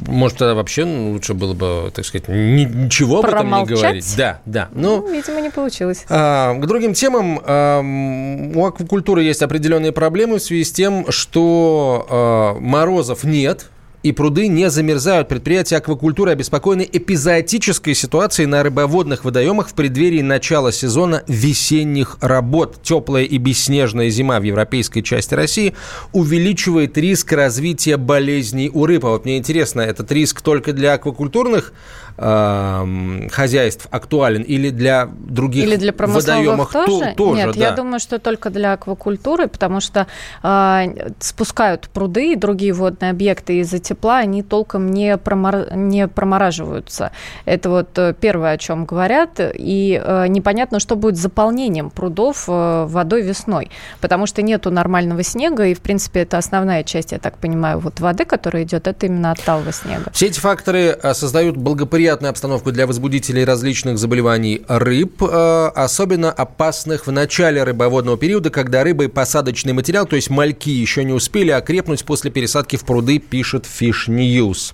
может, 0.07 0.37
тогда 0.37 0.55
вообще 0.55 0.83
лучше 0.83 1.33
было 1.33 1.53
бы, 1.53 1.91
так 1.93 2.05
сказать, 2.05 2.27
ничего 2.27 3.19
об 3.19 3.25
этом 3.25 3.47
не 3.47 3.65
говорить. 3.65 4.15
Да, 4.17 4.41
да. 4.45 4.69
Ну, 4.73 5.01
ну 5.01 5.13
видимо, 5.13 5.41
не 5.41 5.49
получилось. 5.49 6.05
А, 6.09 6.53
к 6.53 6.65
другим 6.65 6.93
темам. 6.93 7.41
А, 7.43 7.81
у 7.81 8.65
аквакультуры 8.65 9.23
есть 9.23 9.41
определенные 9.41 9.91
проблемы 9.91 10.37
в 10.37 10.41
связи 10.41 10.63
с 10.63 10.71
тем, 10.71 11.11
что 11.11 12.07
а, 12.09 12.59
морозов 12.59 13.23
нет, 13.23 13.69
и 14.05 14.11
пруды 14.11 14.47
не 14.47 14.69
замерзают. 14.69 15.27
Предприятия 15.27 15.77
аквакультуры 15.77 16.29
обеспокоены 16.29 16.87
эпизоотической 16.91 17.95
ситуацией 17.95 18.45
на 18.45 18.61
рыбоводных 18.61 19.25
водоемах 19.25 19.69
в 19.69 19.73
преддверии 19.73 20.21
начала 20.21 20.71
сезона 20.71 21.23
весенних 21.27 22.19
работ. 22.21 22.77
Теплая 22.83 23.23
и 23.23 23.39
бесснежная 23.39 24.11
зима 24.11 24.39
в 24.39 24.43
европейской 24.43 25.01
части 25.01 25.33
России 25.33 25.73
увеличивает 26.13 26.95
риск 26.99 27.31
развития 27.31 27.97
болезней 27.97 28.69
у 28.71 28.85
рыб. 28.85 29.05
А 29.05 29.09
вот 29.09 29.25
мне 29.25 29.39
интересно, 29.39 29.81
этот 29.81 30.11
риск 30.11 30.43
только 30.43 30.71
для 30.71 30.93
аквакультурных 30.93 31.73
э, 32.17 33.27
хозяйств 33.31 33.87
актуален 33.91 34.41
или 34.41 34.69
для 34.69 35.07
других 35.07 35.65
или 35.65 35.75
для 35.75 35.93
водоемов 35.95 36.71
тоже? 36.71 36.87
То, 36.87 37.15
тоже 37.15 37.41
Нет, 37.41 37.55
да. 37.55 37.59
я 37.59 37.71
думаю, 37.71 37.99
что 37.99 38.19
только 38.19 38.49
для 38.49 38.73
аквакультуры, 38.73 39.47
потому 39.47 39.79
что 39.79 40.07
э, 40.43 41.11
спускают 41.19 41.89
пруды 41.89 42.33
и 42.33 42.35
другие 42.35 42.73
водные 42.73 43.11
объекты 43.11 43.59
из-за 43.59 43.79
тепла, 43.79 44.17
они 44.17 44.43
толком 44.43 44.91
не, 44.91 45.17
промор... 45.17 45.75
не 45.75 46.07
промораживаются. 46.07 47.11
Это 47.45 47.69
вот 47.69 47.97
э, 47.97 48.13
первое, 48.19 48.53
о 48.53 48.57
чем 48.57 48.85
говорят. 48.85 49.39
И 49.39 50.01
э, 50.03 50.27
непонятно, 50.27 50.79
что 50.79 50.95
будет 50.95 51.17
с 51.17 51.21
заполнением 51.21 51.89
прудов 51.89 52.45
э, 52.47 52.85
водой 52.87 53.21
весной, 53.21 53.69
потому 54.01 54.25
что 54.25 54.41
нету 54.41 54.71
нормального 54.71 55.23
снега, 55.23 55.65
и, 55.65 55.73
в 55.73 55.81
принципе, 55.81 56.21
это 56.21 56.37
основная 56.37 56.83
часть, 56.83 57.11
я 57.11 57.19
так 57.19 57.37
понимаю, 57.37 57.79
вот 57.79 57.99
воды, 57.99 58.25
которая 58.25 58.63
идет, 58.63 58.87
это 58.87 59.05
именно 59.05 59.31
от 59.31 59.41
талого 59.41 59.71
снега. 59.71 60.11
Все 60.13 60.27
эти 60.27 60.39
факторы 60.39 60.97
э, 61.01 61.13
создают 61.13 61.57
благоприятные 61.57 62.04
благоприятную 62.05 62.29
обстановку 62.29 62.71
для 62.71 62.85
возбудителей 62.85 63.43
различных 63.43 63.97
заболеваний 63.97 64.61
рыб, 64.67 65.23
э, 65.23 65.71
особенно 65.75 66.31
опасных 66.31 67.07
в 67.07 67.11
начале 67.11 67.63
рыбоводного 67.63 68.15
периода, 68.17 68.51
когда 68.51 68.83
рыба 68.83 69.05
и 69.05 69.07
посадочный 69.07 69.73
материал, 69.73 70.05
то 70.05 70.15
есть 70.15 70.29
мальки, 70.29 70.69
еще 70.69 71.03
не 71.03 71.13
успели 71.13 71.49
окрепнуть 71.49 72.05
после 72.05 72.29
пересадки 72.29 72.75
в 72.75 72.85
пруды, 72.85 73.17
пишет 73.17 73.65
Fish 73.65 74.07
News. 74.07 74.73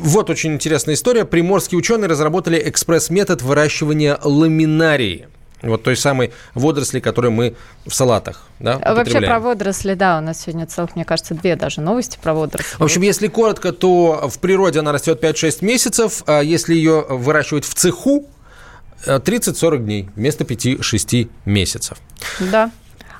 Вот 0.00 0.28
очень 0.28 0.54
интересная 0.54 0.96
история. 0.96 1.24
Приморские 1.24 1.78
ученые 1.78 2.08
разработали 2.08 2.60
экспресс-метод 2.68 3.42
выращивания 3.42 4.18
ламинарии. 4.24 5.28
Вот 5.62 5.82
той 5.82 5.96
самой 5.96 6.32
водоросли, 6.54 7.00
которую 7.00 7.32
мы 7.32 7.56
в 7.86 7.94
салатах 7.94 8.46
да, 8.60 8.78
а 8.82 8.94
Вообще 8.94 9.20
про 9.20 9.40
водоросли, 9.40 9.94
да, 9.94 10.18
у 10.18 10.20
нас 10.20 10.42
сегодня 10.42 10.66
целых, 10.66 10.94
мне 10.94 11.04
кажется, 11.04 11.34
две 11.34 11.56
даже 11.56 11.80
новости 11.80 12.18
про 12.20 12.34
водоросли. 12.34 12.76
В 12.78 12.82
общем, 12.82 13.02
если 13.02 13.28
коротко, 13.28 13.72
то 13.72 14.28
в 14.28 14.38
природе 14.40 14.80
она 14.80 14.92
растет 14.92 15.22
5-6 15.22 15.64
месяцев, 15.64 16.22
а 16.26 16.40
если 16.40 16.74
ее 16.74 17.06
выращивать 17.08 17.64
в 17.64 17.74
цеху, 17.74 18.26
30-40 19.06 19.78
дней 19.78 20.08
вместо 20.16 20.44
5-6 20.44 21.30
месяцев. 21.44 21.98
Да. 22.40 22.70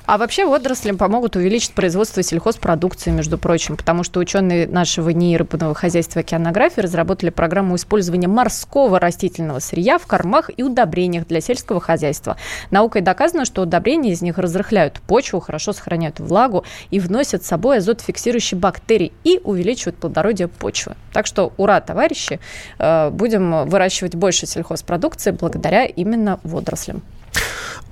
А 0.05 0.19
вообще 0.19 0.45
водорослям 0.45 0.99
помогут 0.99 1.35
увеличить 1.35 1.73
производство 1.73 2.21
сельхозпродукции, 2.21 3.09
между 3.09 3.39
прочим, 3.39 3.75
потому 3.75 4.03
что 4.03 4.19
ученые 4.19 4.67
нашего 4.67 5.09
НИИ 5.09 5.37
рыбного 5.37 5.73
хозяйства 5.73 6.19
океанографии 6.21 6.81
разработали 6.81 7.31
программу 7.31 7.75
использования 7.75 8.27
морского 8.27 8.99
растительного 8.99 9.57
сырья 9.57 9.97
в 9.97 10.05
кормах 10.05 10.51
и 10.55 10.61
удобрениях 10.61 11.25
для 11.25 11.41
сельского 11.41 11.81
хозяйства. 11.81 12.37
Наукой 12.69 13.01
доказано, 13.01 13.45
что 13.45 13.63
удобрения 13.63 14.11
из 14.11 14.21
них 14.21 14.37
разрыхляют 14.37 15.01
почву, 15.01 15.39
хорошо 15.39 15.73
сохраняют 15.73 16.19
влагу 16.19 16.65
и 16.91 16.99
вносят 16.99 17.43
с 17.43 17.47
собой 17.47 17.79
азотфиксирующие 17.79 18.59
бактерии 18.59 19.11
и 19.23 19.41
увеличивают 19.43 19.97
плодородие 19.97 20.49
почвы. 20.49 20.95
Так 21.13 21.25
что 21.25 21.51
ура, 21.57 21.81
товарищи, 21.81 22.39
э, 22.77 23.09
будем 23.09 23.67
выращивать 23.67 24.13
больше 24.13 24.45
сельхозпродукции 24.45 25.31
благодаря 25.31 25.85
именно 25.85 26.39
водорослям. 26.43 27.01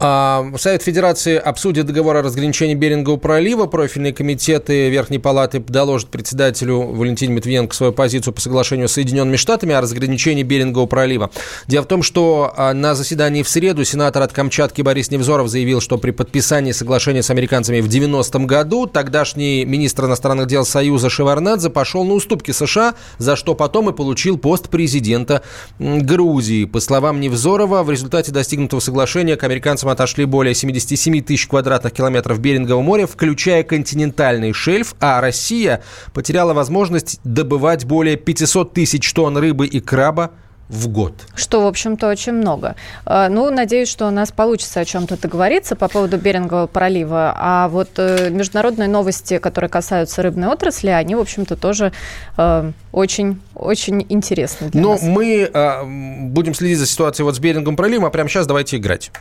А, 0.05 0.51
Совет 0.57 0.83
Федерации 0.83 1.37
обсудит 1.37 1.85
договор 1.85 2.17
о 2.17 2.21
разграничении 2.21 2.75
Берингового 2.75 3.17
пролива. 3.17 3.67
Профильные 3.67 4.11
комитеты 4.11 4.89
Верхней 4.89 5.17
Палаты 5.17 5.61
доложат 5.61 6.09
председателю 6.09 6.81
Валентине 6.81 7.35
Матвиенко 7.35 7.73
свою 7.73 7.93
позицию 7.93 8.33
по 8.33 8.41
соглашению 8.41 8.89
с 8.89 8.93
Соединенными 8.93 9.37
Штатами 9.37 9.73
о 9.73 9.79
разграничении 9.79 10.43
Берингового 10.43 10.87
пролива. 10.87 11.31
Дело 11.67 11.83
в 11.83 11.87
том, 11.87 12.03
что 12.03 12.53
а, 12.57 12.73
на 12.73 12.95
заседании 12.95 13.43
в 13.43 13.47
среду 13.47 13.85
сенатор 13.85 14.23
от 14.23 14.33
Камчатки 14.33 14.81
Борис 14.81 15.09
Невзоров 15.09 15.47
заявил, 15.47 15.79
что 15.79 15.97
при 15.97 16.11
подписании 16.11 16.73
соглашения 16.73 17.23
с 17.23 17.29
американцами 17.29 17.79
в 17.79 17.87
90-м 17.87 18.45
году 18.45 18.87
тогдашний 18.87 19.63
министр 19.63 20.07
иностранных 20.07 20.47
дел 20.47 20.65
Союза 20.65 21.09
Шеварнадзе 21.09 21.69
пошел 21.69 22.03
на 22.03 22.15
уступки 22.15 22.51
США, 22.51 22.95
за 23.19 23.37
что 23.37 23.55
потом 23.55 23.89
и 23.89 23.93
получил 23.93 24.37
пост 24.37 24.67
президента 24.67 25.43
Грузии. 25.79 26.65
По 26.65 26.81
словам 26.81 27.21
Невзорова, 27.21 27.83
в 27.83 27.89
результате 27.89 28.33
достигнутого 28.33 28.81
соглашения 28.81 29.37
к 29.37 29.43
американцам 29.45 29.92
отошли 29.93 30.25
более 30.25 30.53
77 30.53 31.21
тысяч 31.21 31.47
квадратных 31.47 31.93
километров 31.93 32.39
Берингового 32.39 32.81
моря, 32.81 33.07
включая 33.07 33.63
континентальный 33.63 34.53
шельф, 34.53 34.95
а 34.99 35.21
Россия 35.21 35.81
потеряла 36.13 36.53
возможность 36.53 37.19
добывать 37.23 37.85
более 37.85 38.17
500 38.17 38.73
тысяч 38.73 39.13
тонн 39.13 39.37
рыбы 39.37 39.67
и 39.67 39.79
краба 39.79 40.31
в 40.69 40.87
год. 40.87 41.13
Что, 41.35 41.63
в 41.63 41.67
общем-то, 41.67 42.07
очень 42.07 42.33
много. 42.33 42.75
Э, 43.05 43.27
ну, 43.29 43.49
надеюсь, 43.51 43.89
что 43.89 44.07
у 44.07 44.11
нас 44.11 44.31
получится 44.31 44.79
о 44.79 44.85
чем-то 44.85 45.17
договориться 45.21 45.75
по 45.75 45.87
поводу 45.87 46.17
Берингового 46.17 46.67
пролива. 46.67 47.33
А 47.37 47.67
вот 47.69 47.89
э, 47.97 48.29
международные 48.29 48.87
новости, 48.87 49.37
которые 49.37 49.69
касаются 49.69 50.21
рыбной 50.21 50.47
отрасли, 50.47 50.89
они, 50.89 51.15
в 51.15 51.19
общем-то, 51.19 51.55
тоже 51.55 51.91
э, 52.37 52.71
интересны 52.93 54.69
для 54.69 54.81
Но 54.81 54.93
нас. 54.93 55.03
мы 55.03 55.49
э, 55.53 55.83
будем 56.29 56.53
следить 56.53 56.79
за 56.79 56.87
ситуацией 56.87 57.25
вот 57.25 57.35
с 57.35 57.39
Беринговым 57.39 57.75
проливом, 57.75 58.05
а 58.05 58.09
прямо 58.09 58.29
сейчас 58.29 58.47
давайте 58.47 58.77
играть. 58.77 59.11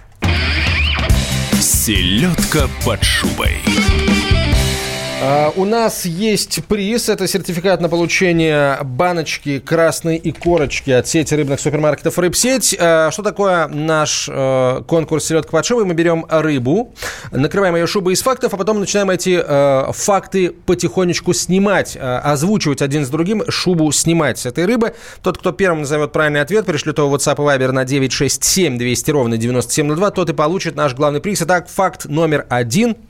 Селедка 1.61 2.69
под 2.85 3.03
шубой. 3.05 3.63
А, 5.25 5.53
У 5.55 5.65
нас 5.65 6.05
есть 6.05 6.65
приз. 6.65 7.09
Это 7.09 7.29
сертификат 7.29 7.81
на 7.81 7.89
получение 7.89 8.79
баночки 8.83 9.61
красной 9.61 10.17
и 10.17 10.33
корочки 10.33 10.91
от 10.91 11.07
сети 11.07 11.33
рыбных 11.35 11.61
супермаркетов 11.61 12.19
«Рыбсеть». 12.19 12.77
А, 12.77 13.13
Что 13.13 13.23
такое 13.23 13.69
наш 13.69 14.29
э, 14.29 14.83
конкурс 14.89 15.27
«Селедка 15.27 15.53
под 15.53 15.65
шубой»? 15.65 15.85
Мы 15.85 15.95
берем 15.95 16.27
рыбу, 16.29 16.93
накрываем 17.31 17.77
ее 17.77 17.87
шубой 17.87 18.15
из 18.15 18.23
фактов, 18.23 18.53
а 18.53 18.57
потом 18.57 18.81
начинаем 18.81 19.11
эти 19.11 19.41
э, 19.41 19.93
факты 19.93 20.51
потихонечку 20.51 21.35
снимать, 21.35 21.95
э, 21.95 22.01
озвучивать 22.01 22.83
один 22.83 23.07
с 23.07 23.09
другим, 23.09 23.49
шубу 23.49 23.93
снимать 23.93 24.41
с 24.41 24.47
этой 24.47 24.67
рыбы. 24.67 24.93
Тот, 25.23 25.39
кто 25.39 25.53
первым 25.53 25.83
назовет 25.83 26.11
правильный 26.11 26.41
ответ, 26.41 26.67
пришлет 26.67 26.99
его 26.99 27.09
в 27.09 27.15
WhatsApp 27.15 27.35
и 27.35 27.59
Viber 27.59 27.71
на 27.71 27.85
967 27.85 28.77
200 28.77 29.11
ровно 29.13 29.37
9702, 29.37 30.11
тот 30.11 30.31
и 30.31 30.33
получит 30.33 30.75
наш 30.75 30.95
главный 30.95 31.21
приз. 31.21 31.43
Итак, 31.43 31.69
факт 31.69 32.07
номер 32.07 32.45
один– 32.49 32.97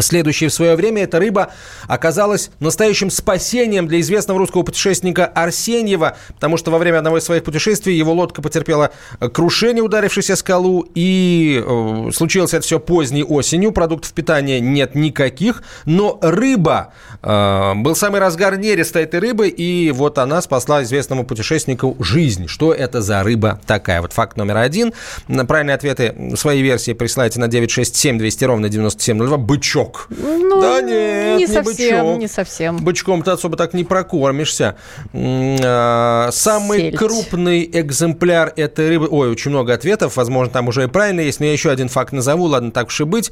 Следующий 0.00 0.46
в 0.46 0.54
свое 0.54 0.76
время 0.76 1.02
эта 1.02 1.18
рыба 1.18 1.50
оказалась 1.88 2.50
настоящим 2.60 3.10
спасением 3.10 3.88
для 3.88 4.00
известного 4.00 4.38
русского 4.38 4.62
путешественника 4.62 5.26
Арсеньева, 5.26 6.16
потому 6.34 6.56
что 6.56 6.70
во 6.70 6.78
время 6.78 6.98
одного 6.98 7.18
из 7.18 7.24
своих 7.24 7.42
путешествий 7.42 7.96
его 7.96 8.12
лодка 8.12 8.40
потерпела 8.40 8.92
э, 9.20 9.28
крушение, 9.28 9.82
ударившись 9.82 10.30
о 10.30 10.36
скалу, 10.36 10.86
и 10.94 11.62
э, 11.64 12.10
случилось 12.12 12.54
это 12.54 12.64
все 12.64 12.78
поздней 12.78 13.24
осенью. 13.24 13.72
Продуктов 13.72 14.12
питания 14.12 14.60
нет 14.60 14.94
никаких, 14.94 15.62
но 15.84 16.18
рыба, 16.22 16.92
э, 17.22 17.74
был 17.74 17.96
самый 17.96 18.20
разгар 18.20 18.56
нереста 18.56 19.00
этой 19.00 19.18
рыбы, 19.18 19.48
и 19.48 19.90
вот 19.90 20.18
она 20.18 20.40
спасла 20.42 20.84
известному 20.84 21.24
путешественнику 21.24 21.96
жизнь. 21.98 22.46
Что 22.46 22.72
это 22.72 23.02
за 23.02 23.22
рыба 23.24 23.60
такая? 23.66 24.00
Вот 24.00 24.12
факт 24.12 24.36
номер 24.36 24.58
один. 24.58 24.92
Правильные 25.26 25.74
ответы, 25.74 26.14
свои 26.36 26.62
версии 26.62 26.92
присылайте 26.92 27.40
на 27.40 27.48
967 27.48 28.18
200 28.18 28.44
ровно 28.44 28.68
9702. 28.68 29.36
Бычок 29.38 29.87
бычок. 29.88 30.08
Ну, 30.10 30.60
да 30.60 30.80
нет, 30.80 31.38
не, 31.38 31.38
не 31.38 31.46
совсем, 31.46 32.06
бычок. 32.06 32.18
не 32.18 32.28
совсем. 32.28 32.76
Бычком-то 32.78 33.32
особо 33.32 33.56
так 33.56 33.74
не 33.74 33.84
прокормишься. 33.84 34.76
А, 35.14 36.28
Самый 36.32 36.78
Сельдь. 36.78 36.96
крупный 36.96 37.68
экземпляр 37.72 38.52
этой 38.56 38.88
рыбы... 38.88 39.08
Ой, 39.10 39.30
очень 39.30 39.50
много 39.50 39.74
ответов. 39.74 40.16
Возможно, 40.16 40.52
там 40.52 40.68
уже 40.68 40.84
и 40.84 40.86
правильно 40.86 41.20
есть. 41.20 41.40
Но 41.40 41.46
я 41.46 41.52
еще 41.52 41.70
один 41.70 41.88
факт 41.88 42.12
назову. 42.12 42.44
Ладно, 42.44 42.70
так 42.70 42.88
уж 42.88 43.00
и 43.00 43.04
быть. 43.04 43.30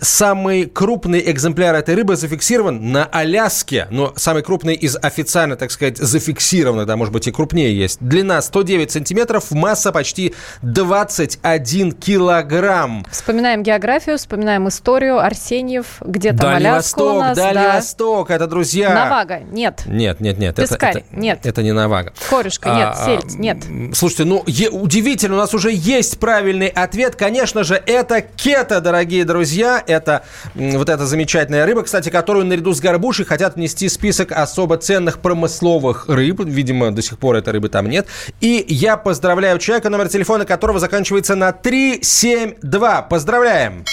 Самый 0.00 0.66
крупный 0.66 1.22
экземпляр 1.30 1.74
этой 1.74 1.94
рыбы 1.94 2.16
зафиксирован 2.16 2.92
на 2.92 3.04
Аляске. 3.04 3.88
Но 3.90 4.12
самый 4.16 4.42
крупный 4.42 4.74
из 4.74 4.96
официально, 4.96 5.56
так 5.56 5.70
сказать, 5.70 5.98
зафиксированных, 5.98 6.86
да, 6.86 6.96
может 6.96 7.12
быть, 7.12 7.26
и 7.26 7.32
крупнее 7.32 7.76
есть. 7.76 7.98
Длина 8.00 8.40
109 8.40 8.90
сантиметров, 8.90 9.50
масса 9.50 9.92
почти 9.92 10.34
21 10.62 11.92
килограмм. 11.92 13.06
Вспоминаем 13.10 13.62
географию, 13.62 14.18
вспоминаем 14.18 14.68
историю. 14.68 15.18
Арсеньев, 15.64 15.96
где 16.00 16.30
там 16.32 16.50
Дальний 16.52 16.68
Аляска 16.68 16.98
у 17.00 17.04
Восток, 17.06 17.20
нас. 17.22 17.36
Дальний 17.36 17.62
да. 17.62 17.74
Восток, 17.74 18.30
это 18.30 18.46
друзья. 18.46 18.90
Навага, 18.94 19.40
нет. 19.40 19.82
Нет, 19.86 20.20
нет, 20.20 20.38
нет. 20.38 20.56
Пескарь, 20.56 20.98
это, 20.98 21.04
нет. 21.12 21.40
Это 21.44 21.62
не 21.62 21.72
Навага. 21.72 22.12
Корюшка, 22.28 22.68
нет. 22.70 22.88
А, 22.96 23.04
Сельдь, 23.04 23.34
нет. 23.38 23.58
Слушайте, 23.94 24.24
ну 24.24 24.42
е- 24.46 24.68
удивительно, 24.70 25.34
у 25.36 25.38
нас 25.38 25.54
уже 25.54 25.70
есть 25.72 26.18
правильный 26.18 26.68
ответ. 26.68 27.16
Конечно 27.16 27.64
же, 27.64 27.82
это 27.86 28.20
кета, 28.20 28.80
дорогие 28.80 29.24
друзья. 29.24 29.82
Это 29.86 30.22
м, 30.54 30.72
вот 30.78 30.88
эта 30.88 31.06
замечательная 31.06 31.64
рыба, 31.66 31.82
кстати, 31.82 32.10
которую 32.10 32.44
наряду 32.46 32.74
с 32.74 32.80
горбушей 32.80 33.24
хотят 33.24 33.56
внести 33.56 33.88
в 33.88 33.92
список 33.92 34.32
особо 34.32 34.76
ценных 34.76 35.20
промысловых 35.20 36.08
рыб. 36.08 36.40
Видимо, 36.44 36.90
до 36.92 37.02
сих 37.02 37.18
пор 37.18 37.36
этой 37.36 37.54
рыбы 37.54 37.68
там 37.68 37.88
нет. 37.88 38.06
И 38.40 38.64
я 38.68 38.96
поздравляю 38.96 39.58
человека, 39.58 39.88
номер 39.90 40.08
телефона 40.08 40.44
которого 40.44 40.78
заканчивается 40.78 41.34
на 41.34 41.52
372. 41.52 43.02
Поздравляем! 43.02 43.84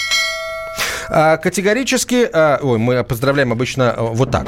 А, 1.13 1.35
Категорически, 1.37 2.29
а, 2.31 2.57
ой, 2.61 2.77
мы 2.77 3.03
поздравляем 3.03 3.51
обычно 3.51 3.91
а, 3.91 4.01
вот 4.01 4.31
так. 4.31 4.47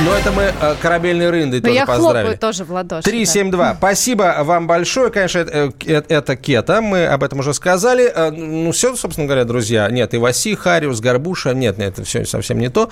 Но 0.00 0.12
это 0.12 0.32
мы 0.32 0.52
корабельной 0.82 1.30
рындой 1.30 1.60
Но 1.60 1.66
тоже 1.66 1.74
я 1.74 1.86
поздравили. 1.86 2.20
хлопаю 2.22 2.38
тоже 2.38 2.64
в 2.64 2.72
ладоши. 2.72 3.02
372. 3.04 3.74
Спасибо 3.78 4.36
вам 4.40 4.66
большое. 4.66 5.10
Конечно, 5.10 5.38
это, 5.38 5.72
э, 5.86 6.02
это 6.08 6.36
кета. 6.36 6.80
Мы 6.80 7.06
об 7.06 7.22
этом 7.22 7.38
уже 7.38 7.54
сказали. 7.54 8.12
Э, 8.14 8.30
Ну, 8.30 8.72
все, 8.72 8.96
собственно 8.96 9.26
говоря, 9.28 9.44
друзья. 9.44 9.88
Нет, 9.90 10.12
и 10.14 10.18
Васи, 10.18 10.56
Хариус, 10.56 11.00
Горбуша. 11.00 11.54
Нет, 11.54 11.78
нет, 11.78 11.92
это 11.94 12.04
все 12.04 12.24
совсем 12.26 12.58
не 12.58 12.70
то. 12.70 12.90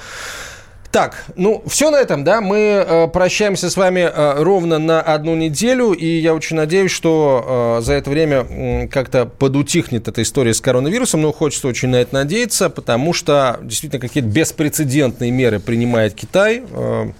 Так, 0.93 1.25
ну, 1.37 1.63
все 1.67 1.91
на 1.91 1.97
этом, 1.99 2.23
да, 2.23 2.43
мы 2.43 2.59
э, 2.59 3.09
прощаемся 3.09 3.71
с 3.71 3.79
вами 3.79 4.01
э, 4.01 4.43
ровно 4.43 4.79
на 4.79 5.01
одну 5.01 5.35
неделю, 5.35 5.93
и 5.93 6.07
я 6.07 6.35
очень 6.35 6.55
надеюсь, 6.57 6.91
что 6.91 7.79
э, 7.79 7.83
за 7.83 7.95
это 7.95 8.11
время 8.11 8.47
м, 8.51 8.89
как-то 8.91 9.25
подутихнет 9.25 10.07
эта 10.07 10.21
история 10.21 10.53
с 10.53 10.61
коронавирусом, 10.61 11.23
но 11.23 11.33
хочется 11.33 11.67
очень 11.67 11.89
на 11.89 11.97
это 11.97 12.13
надеяться, 12.13 12.69
потому 12.69 13.15
что 13.15 13.59
действительно 13.63 14.01
какие-то 14.01 14.29
беспрецедентные 14.29 15.31
меры 15.31 15.61
принимает 15.61 16.13
Китай. 16.13 16.63
э, 16.71 17.13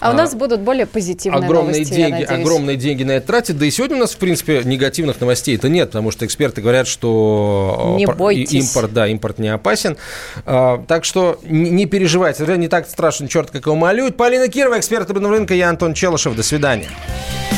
А 0.00 0.10
у 0.10 0.14
нас 0.14 0.34
будут 0.34 0.60
более 0.60 0.86
позитивные 0.86 1.44
огромные 1.44 1.74
новости, 1.80 1.94
деньги, 1.94 2.22
огромные 2.22 2.76
деньги 2.76 3.02
на 3.02 3.12
это 3.12 3.26
тратят. 3.26 3.58
Да 3.58 3.66
и 3.66 3.70
сегодня 3.70 3.96
у 3.96 4.00
нас, 4.00 4.12
в 4.12 4.18
принципе, 4.18 4.62
негативных 4.64 5.20
новостей-то 5.20 5.68
нет, 5.68 5.88
потому 5.88 6.10
что 6.10 6.24
эксперты 6.24 6.60
говорят, 6.60 6.86
что 6.86 7.94
Не 7.96 8.04
э, 8.04 8.06
про- 8.06 8.14
бойтесь. 8.14 8.52
импорт, 8.68 8.92
да, 8.92 9.08
импорт 9.08 9.38
не 9.38 9.48
опасен. 9.48 9.96
А, 10.46 10.82
так 10.86 11.04
что 11.04 11.40
не, 11.42 11.70
не 11.70 11.86
переживайте, 11.86 12.44
это 12.44 12.56
не 12.56 12.68
так 12.68 12.88
страшно, 12.88 13.28
черт, 13.28 13.50
как 13.50 13.66
его 13.66 13.76
малюют. 13.76 14.16
Полина 14.16 14.48
Кирова, 14.48 14.78
эксперт 14.78 15.10
рынка, 15.10 15.54
я 15.54 15.68
Антон 15.68 15.94
Челышев. 15.94 16.36
До 16.36 16.42
свидания.– 16.42 16.88